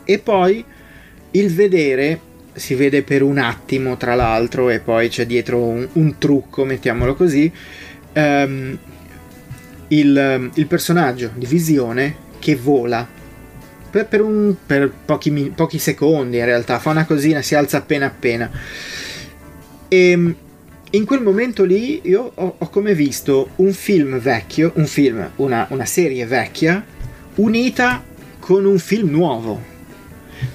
[0.03, 0.63] e poi
[1.31, 2.19] il vedere
[2.57, 7.15] si vede per un attimo tra l'altro e poi c'è dietro un, un trucco mettiamolo
[7.15, 7.51] così
[8.13, 8.77] ehm,
[9.89, 13.07] il, il personaggio di visione che vola.
[13.89, 18.05] Per, per un- per pochi, pochi secondi in realtà fa una cosina si alza appena
[18.07, 18.49] appena.
[19.87, 20.35] E
[20.89, 25.67] in quel momento lì io ho, ho come visto un film vecchio un film una,
[25.69, 26.83] una serie vecchia
[27.35, 28.03] unita
[28.39, 29.61] con un film nuovo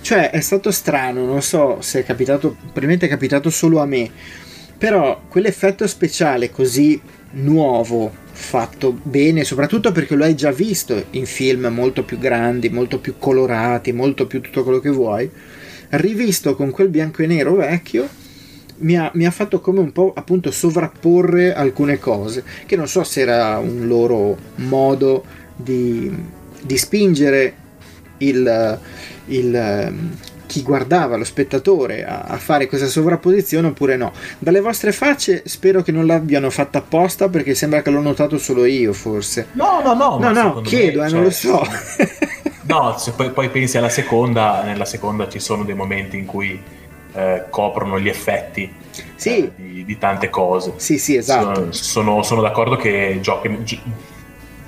[0.01, 4.11] cioè è stato strano, non so se è capitato, probabilmente è capitato solo a me,
[4.77, 7.01] però quell'effetto speciale così
[7.33, 12.99] nuovo, fatto bene, soprattutto perché lo hai già visto in film molto più grandi, molto
[12.99, 15.31] più colorati, molto più tutto quello che vuoi,
[15.91, 18.09] rivisto con quel bianco e nero vecchio,
[18.79, 23.05] mi ha, mi ha fatto come un po' appunto sovrapporre alcune cose, che non so
[23.05, 25.25] se era un loro modo
[25.55, 26.11] di,
[26.61, 27.55] di spingere
[28.27, 28.79] il,
[29.27, 30.17] il, ehm,
[30.47, 34.13] chi guardava, lo spettatore, a, a fare questa sovrapposizione oppure no.
[34.39, 38.65] Dalle vostre facce spero che non l'abbiano fatta apposta perché sembra che l'ho notato solo
[38.67, 39.49] io forse.
[39.53, 40.19] No, no, no.
[40.19, 41.63] No, no, chiedo, me, eh, cioè, non lo so.
[42.65, 46.59] No, se poi, poi pensi alla seconda, nella seconda ci sono dei momenti in cui
[47.13, 48.73] eh, coprono gli effetti
[49.17, 49.29] Sì.
[49.39, 50.75] eh, di, di tante cose.
[50.77, 51.73] sì, sì, esatto.
[51.73, 53.81] Sono, sono- sono d'accordo che giochi- gi-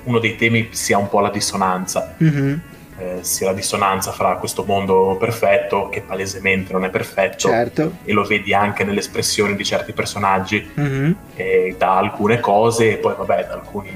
[0.03, 2.61] uno dei temi sia un po' la dissonanza, Mhm,
[2.97, 7.91] eh, sia la dissonanza fra questo mondo perfetto, che palesemente non è perfetto, certo.
[8.03, 11.15] e lo vedi anche nelle espressioni di certi personaggi, Mhm.
[11.35, 13.89] e da alcune cose, e poi vabbè, da alcuni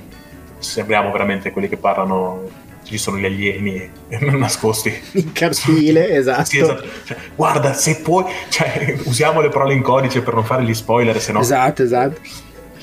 [0.57, 2.49] sembriamo veramente quelli che parlano,
[2.83, 3.89] ci sono gli alieni
[4.37, 4.93] nascosti.
[5.13, 6.45] In cartile, esatto.
[6.45, 6.85] Sì, esatto.
[7.05, 11.21] Cioè, guarda, se puoi, cioè, usiamo le parole in codice per non fare gli spoiler,
[11.21, 12.19] se no Esatto, esatto.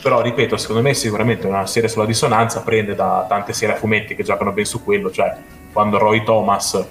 [0.02, 4.14] però ripeto, secondo me sicuramente una serie sulla dissonanza prende da tante serie a fumetti
[4.14, 5.34] che giocano ben su quello, cioè
[5.77, 6.87] quando Roy Thomas,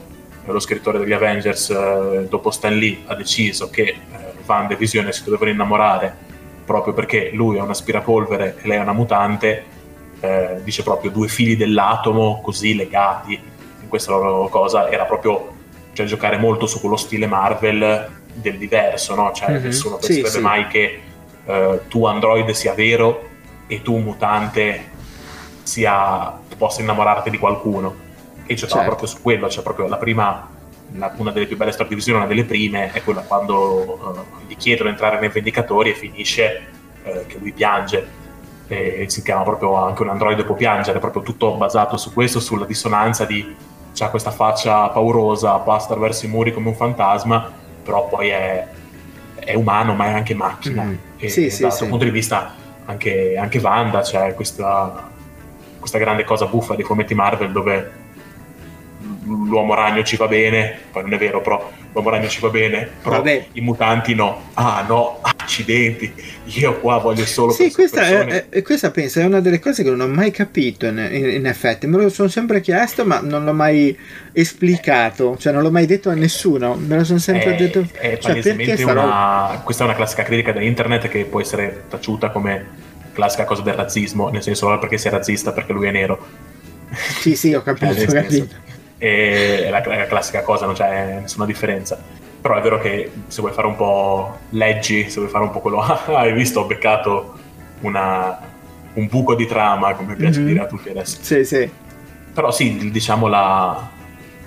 [0.46, 3.96] lo scrittore degli Avengers, eh, dopo Stan Lee, ha deciso che eh,
[4.46, 6.16] Wanda e Visione si dovevano innamorare
[6.64, 9.64] proprio perché lui è un aspirapolvere e lei è una mutante,
[10.20, 15.54] eh, dice proprio due fili dell'atomo così legati in questa loro cosa, era proprio
[15.94, 19.32] cioè, giocare molto su quello stile Marvel del diverso, no?
[19.34, 19.64] Cioè Mhm.
[19.64, 20.40] nessuno Sì, penserebbe sì.
[20.42, 21.02] mai che
[21.48, 23.30] eh, tu android sia vero
[23.66, 24.92] e tu mutante
[25.64, 28.04] sia, possa innamorarti di qualcuno.
[28.46, 28.96] E giocava Certo.
[28.96, 30.48] proprio su quello, cioè proprio la prima,
[30.94, 34.46] la- una delle più belle storie di visione, una delle prime, è quella quando eh,
[34.48, 36.68] gli chiedono di entrare nei Vendicatori e finisce
[37.04, 38.24] eh, che lui piange.
[38.68, 42.66] E si chiama proprio anche un androide può piangere, proprio tutto basato su questo, sulla
[42.66, 43.56] dissonanza di
[43.94, 47.52] c'ha questa faccia paurosa, passa attraverso i muri come un fantasma,
[47.84, 48.68] però poi è,
[49.36, 50.82] è umano, ma è anche macchina.
[50.84, 50.98] Mhm.
[51.18, 51.88] E Sì, sì, sì.
[51.88, 52.54] punto di vista
[52.86, 55.10] anche, anche Wanda c'è questa,
[55.78, 57.92] questa grande cosa buffa dei fumetti Marvel dove
[59.26, 62.90] l'uomo ragno ci va bene, poi non è vero, però l'uomo ragno ci va bene,
[63.02, 63.48] però Vabbè.
[63.54, 64.50] i mutanti no.
[64.54, 66.14] Ah no, accidenti,
[66.46, 68.50] io qua voglio solo Sì, questa, è, persone.
[68.50, 71.46] è- questa penso è una delle cose che non ho mai capito in, in- in
[71.46, 73.98] effetti, me lo sono sempre chiesto ma non l'ho mai
[74.32, 78.18] esplicato, cioè non l'ho mai detto a nessuno, me lo sono sempre è, detto, è
[78.18, 82.84] cioè palesemente una, questa è una classica critica da internet che può essere taciuta come
[83.14, 86.20] classica cosa del razzismo, nel senso non perché sei razzista perché lui è nero.
[87.20, 88.48] Sì, sì, ho capito, Eh, nel ho senso,
[88.98, 91.98] è la, è la classica cosa, non c'è nessuna differenza.
[92.42, 95.60] Però è vero che se vuoi fare un po' leggi, se vuoi fare un po'
[95.62, 95.80] quello,
[96.16, 97.34] hai visto, ho beccato
[97.82, 98.40] una-
[98.94, 100.46] un buco di trama, come piace Mhm.
[100.46, 101.18] dire a tutti adesso.
[101.22, 101.70] Sì, sì.
[102.34, 103.90] Però sì, diciamo la,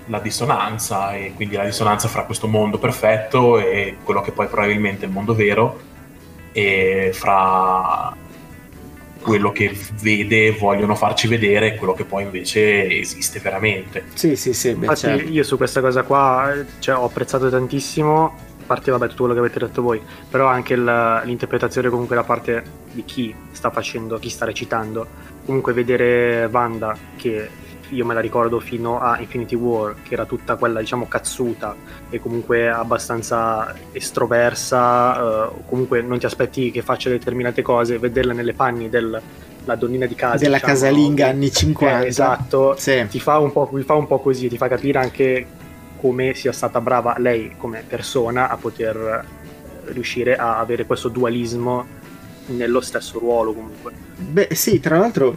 [0.07, 5.05] la dissonanza, e quindi la dissonanza fra questo mondo perfetto e quello che poi probabilmente
[5.05, 5.81] è il mondo vero,
[6.53, 8.15] e fra
[9.21, 14.05] quello che vede, vogliono farci vedere e quello che poi invece esiste veramente.
[14.15, 15.31] Sì, sì, sì, beh, Infatti certo.
[15.31, 19.41] io su questa cosa qua cioè, ho apprezzato tantissimo, a parte vabbè, tutto quello che
[19.41, 20.01] avete detto voi,
[20.31, 22.63] però anche il- l'interpretazione comunque da parte
[22.93, 25.07] di chi sta facendo, chi sta recitando.
[25.45, 27.49] Comunque vedere Wanda che
[27.91, 31.75] io me la ricordo fino a Infinity War, che era tutta quella diciamo cazzuta
[32.11, 38.53] e comunque abbastanza estroversa, uh, comunque non ti aspetti che faccia determinate cose, vederla nelle
[38.53, 39.21] panni del
[39.65, 43.07] la donnina di casa della diciamo, casalinga anni 50 eh, esatto sì.
[43.11, 45.47] ti, fa un po', ti fa un po' così ti fa capire anche
[46.01, 49.27] come sia stata brava lei come persona a poter
[49.93, 51.85] riuscire a avere questo dualismo
[52.47, 53.93] nello stesso ruolo comunque.
[54.17, 55.37] Beh sì, tra l'altro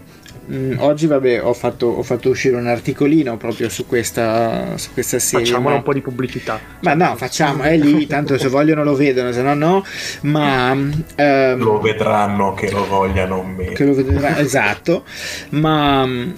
[0.51, 4.91] mh, mm, oggi vabbè ho fatto, ho fatto, uscire un articolino proprio su questa, su
[4.93, 5.45] questa serie.
[5.45, 5.75] Facciamo ma...
[5.75, 6.59] un po' di pubblicità.
[6.81, 9.85] Ma no, facciamo, è lì, tanto se vogliono lo vedono, se no no,
[10.21, 10.71] ma...
[10.71, 13.71] Um, lo vedranno che lo vogliano meno.
[13.71, 15.03] Che lo vedranno, esatto,
[15.49, 16.33] ma um,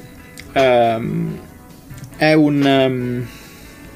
[2.18, 2.64] è un...
[2.64, 3.28] Um,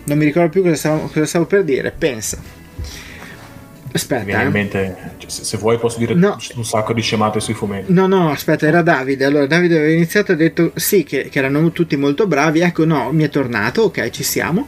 [0.06, 2.56] non mi ricordo più cosa stavo, cosa stavo per dire, pensa
[3.98, 4.24] Aspetta.
[4.24, 4.52] Mi viene in eh.
[4.52, 6.38] mente, cioè, se vuoi posso dire no.
[6.56, 7.92] un sacco di scemate sui fumetti.
[7.92, 9.26] No, no, aspetta, era Davide.
[9.26, 12.62] Allora, Davide aveva iniziato e ha detto sì, che, che, erano tutti molto bravi.
[12.62, 14.68] Ecco, no, mi è tornato, ok, ci siamo.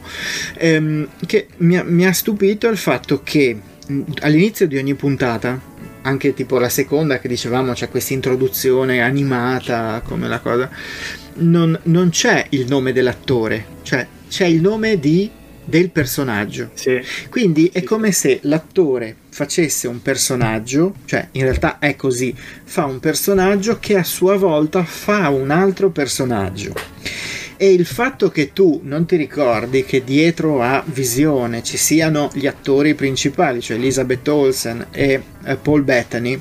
[0.58, 3.58] Ehm, che mi ha, mi ha stupito il fatto che
[4.20, 5.60] all'inizio di ogni puntata,
[6.02, 10.70] anche tipo la seconda che dicevamo c'è questa introduzione animata come la cosa,
[11.34, 15.30] non, non c'è il nome dell'attore, cioè c'è il nome di
[15.64, 16.70] del personaggio.
[16.74, 17.00] Sì.
[17.30, 23.00] Quindi è come se l'attore facesse un personaggio, cioè in realtà è così, fa un
[23.00, 26.74] personaggio che a sua volta fa un altro personaggio.
[27.56, 32.46] E il fatto che tu non ti ricordi che dietro a Visione ci siano gli
[32.46, 36.40] attori principali, cioè Elizabeth Olsen e eh, Paul Bettany,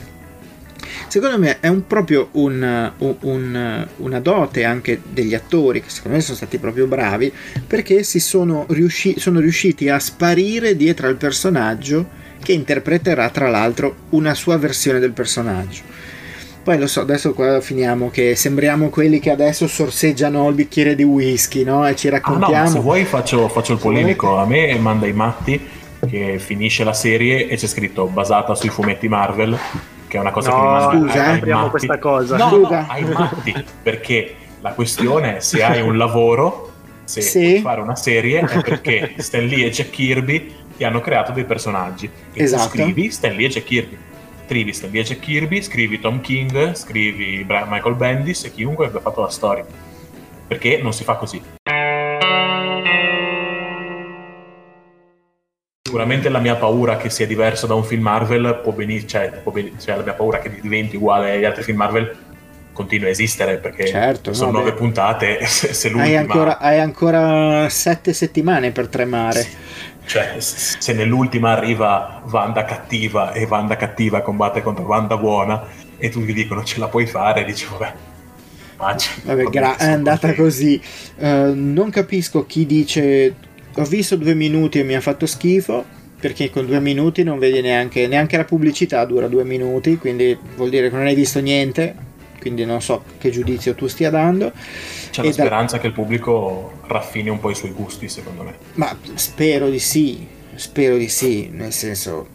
[1.10, 6.24] secondo me è un, proprio un, un, una dote anche degli attori che secondo me
[6.24, 7.32] sono stati proprio bravi
[7.68, 14.34] perché sono, riusci- sono riusciti a sparire dietro al personaggio che interpreterà tra l'altro una
[14.34, 15.84] sua versione del personaggio
[16.64, 21.04] poi lo so, adesso qua finiamo che sembriamo quelli che adesso sorseggiano il bicchiere di
[21.04, 21.88] whisky, no?
[21.88, 22.56] E ci raccontiamo.
[22.56, 24.38] Ah, no, se vuoi faccio, faccio il polemico.
[24.38, 25.68] A me manda i matti
[26.08, 29.58] che finisce la serie e c'è scritto basata sui fumetti Marvel
[30.08, 31.70] che è una cosa no, che mi manda scusa, ai, ai matti.
[31.70, 32.38] questa cosa.
[32.38, 32.80] No, scusa.
[32.82, 36.72] no, ai matti, perché la questione è se hai un lavoro,
[37.06, 37.40] se sì.
[37.40, 41.44] puoi fare una serie, è perché Stan Lee e Jack Kirby ti hanno creato dei
[41.44, 42.10] personaggi.
[42.32, 42.70] E esatto.
[42.70, 43.98] scrivi Stan Lee e Jack Kirby.
[44.46, 49.02] Scrivi Stan Lee e Jack Kirby, scrivi Tom King, scrivi Michael Bendis e chiunque abbia
[49.02, 49.66] fatto la storia.
[50.48, 51.42] Perché non si fa così.
[55.84, 59.52] Sicuramente la mia paura che sia diverso da un film Marvel può benissimo, cioè, può
[59.52, 59.78] ben...
[59.82, 62.16] cioè, la mia paura che diventi uguale agli altri film Marvel
[62.72, 64.78] continua a esistere perché certo, sono no, nove beh.
[64.78, 65.40] puntate.
[65.46, 69.46] Se, se hai, ancora, hai ancora sette settimane per tremare.
[70.10, 75.68] Cioè, se nell'ultima arriva Wanda cattiva e Wanda cattiva combatte contro Wanda buona
[76.00, 77.94] e tutti dicono ce la puoi fare, dici vabbè.
[79.26, 80.82] Vabbè, gra- è andata così.
[81.18, 83.36] Uh, non capisco chi dice
[83.76, 85.86] ho visto due minuti e mi ha fatto schifo
[86.20, 90.70] perché con due minuti non vedi neanche, neanche la pubblicità dura due minuti quindi vuol
[90.70, 91.96] dire che non hai visto niente
[92.40, 94.52] quindi non so che giudizio tu stia dando.
[95.12, 95.82] C'è e la speranza da...
[95.82, 98.56] che il pubblico raffini un po' i suoi gusti secondo me.
[98.74, 102.28] Ma spero di sì spero di sì nel senso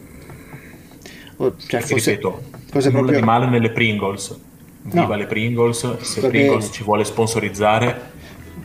[1.37, 3.19] oh, cioè, forse, ripeto cosa nulla proprio...
[3.19, 4.35] di male nelle Pringles.
[4.81, 5.15] Viva no.
[5.15, 6.73] le Pringles se Va Pringles bene.
[6.73, 8.13] ci vuole sponsorizzare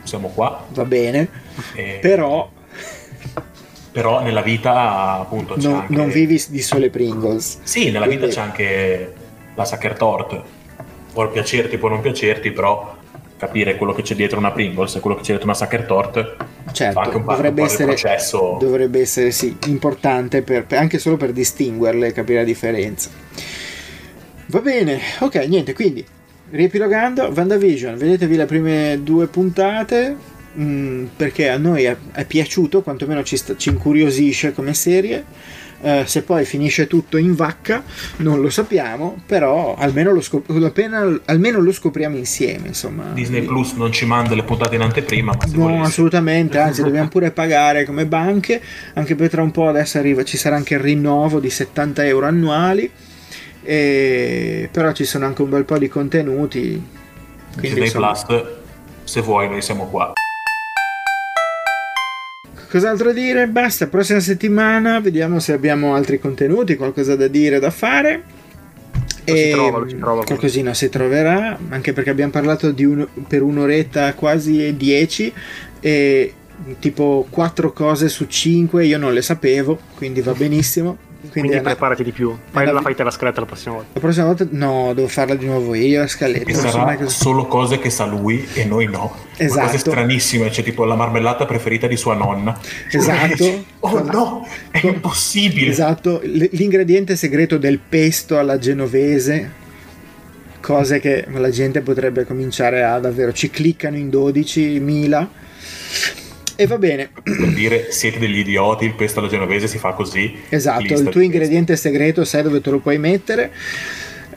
[0.03, 0.65] siamo qua.
[0.71, 1.29] Va bene.
[1.75, 1.99] E...
[2.01, 2.49] però
[3.91, 5.93] però nella vita appunto non, anche...
[5.93, 7.59] non, vivi di sole Pringles.
[7.63, 9.13] Sì nella vita c'è anche
[9.53, 10.41] la Sucker Tort
[11.11, 12.97] può piacerti può non piacerti però
[13.37, 16.35] capire quello che c'è dietro una Pringles e quello che c'è dietro una Sucker Tort
[16.71, 21.31] certo, anche un, dovrebbe, un essere, processo dovrebbe essere sì, importante per, anche solo per
[21.31, 23.09] distinguerle e capire la differenza
[24.47, 26.05] va bene ok niente quindi
[26.51, 30.15] riepilogando WandaVision vedetevi le prime due puntate
[30.53, 35.23] mh, mm, perché a noi è, è piaciuto, quantomeno ci, sta, ci, incuriosisce come serie.
[35.81, 37.83] Uh, se poi finisce tutto in vacca
[38.17, 42.67] non lo sappiamo, però almeno lo, scop- appena, almeno lo scopriamo insieme.
[42.67, 43.05] Insomma.
[43.13, 45.35] Disney Plus non ci manda le puntate in anteprima.
[45.35, 45.81] Ma no, volessi.
[45.89, 48.61] assolutamente, anzi dobbiamo pure pagare come banche,
[48.93, 52.27] anche per tra un po' adesso arriva, ci sarà anche il rinnovo di 70 euro
[52.27, 52.89] annuali,
[53.63, 54.69] e...
[54.71, 56.59] però ci sono anche un bel po' di contenuti.
[57.53, 58.11] Quindi, Disney insomma...
[58.11, 58.43] Plus,
[59.03, 60.13] se vuoi noi siamo qua.
[62.71, 63.49] Cos'altro dire?
[63.49, 68.23] Basta, prossima settimana vediamo se abbiamo altri contenuti, qualcosa da dire, da fare.
[69.25, 74.13] e si trova, si trova qualcosina si troverà, anche perché abbiamo parlato un, per un'oretta
[74.13, 75.33] quasi 10
[75.81, 76.33] e
[76.79, 81.09] tipo 4 cose su 5 io non le sapevo, quindi va benissimo.
[81.29, 82.35] Quindi, Quindi preparati di più.
[82.49, 83.89] Fai la fai te la scaletta la prossima volta.
[83.93, 86.49] La prossima volta no, devo farla di nuovo io la scaletta.
[86.49, 87.09] E sarà cosa...
[87.09, 89.15] solo cose che sa lui e noi no.
[89.37, 89.65] Esatto.
[89.65, 92.59] cose stranissime, cioè tipo la marmellata preferita di sua nonna.
[92.91, 93.65] Esatto.
[93.79, 95.69] oh no, è impossibile.
[95.69, 99.59] Esatto, l'ingrediente segreto del pesto alla genovese
[100.59, 105.27] cose che la gente potrebbe cominciare a davvero ci cliccano in 12.000
[106.61, 107.09] e va bene.
[107.23, 110.33] Per dire siete degli idioti, il pesto alla genovese si fa così.
[110.49, 113.51] Esatto, il tuo ingrediente segreto sai dove te lo puoi mettere.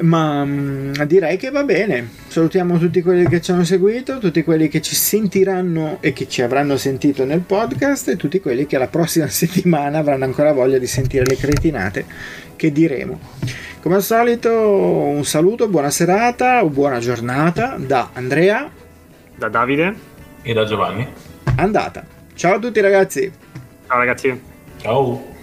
[0.01, 2.09] Ma mh, mm, direi che va bene.
[2.27, 6.43] Salutiamo tutti quelli che ci hanno seguito, tutti quelli che ci sentiranno e che ci
[6.43, 10.87] avranno sentito nel podcast e tutti quelli che la prossima settimana avranno ancora voglia di
[10.87, 12.05] sentire le cretinate
[12.57, 13.21] che diremo.
[13.81, 18.71] Come al solito, un saluto, buona serata o buona giornata da Andrea,
[19.37, 19.95] da Davide
[20.43, 21.07] e da Giovanni.
[21.57, 22.14] Andata.
[22.35, 23.33] Ciao a tutti ragazzi.
[23.87, 24.41] Ciao ragazzi.
[24.79, 25.34] Ciao.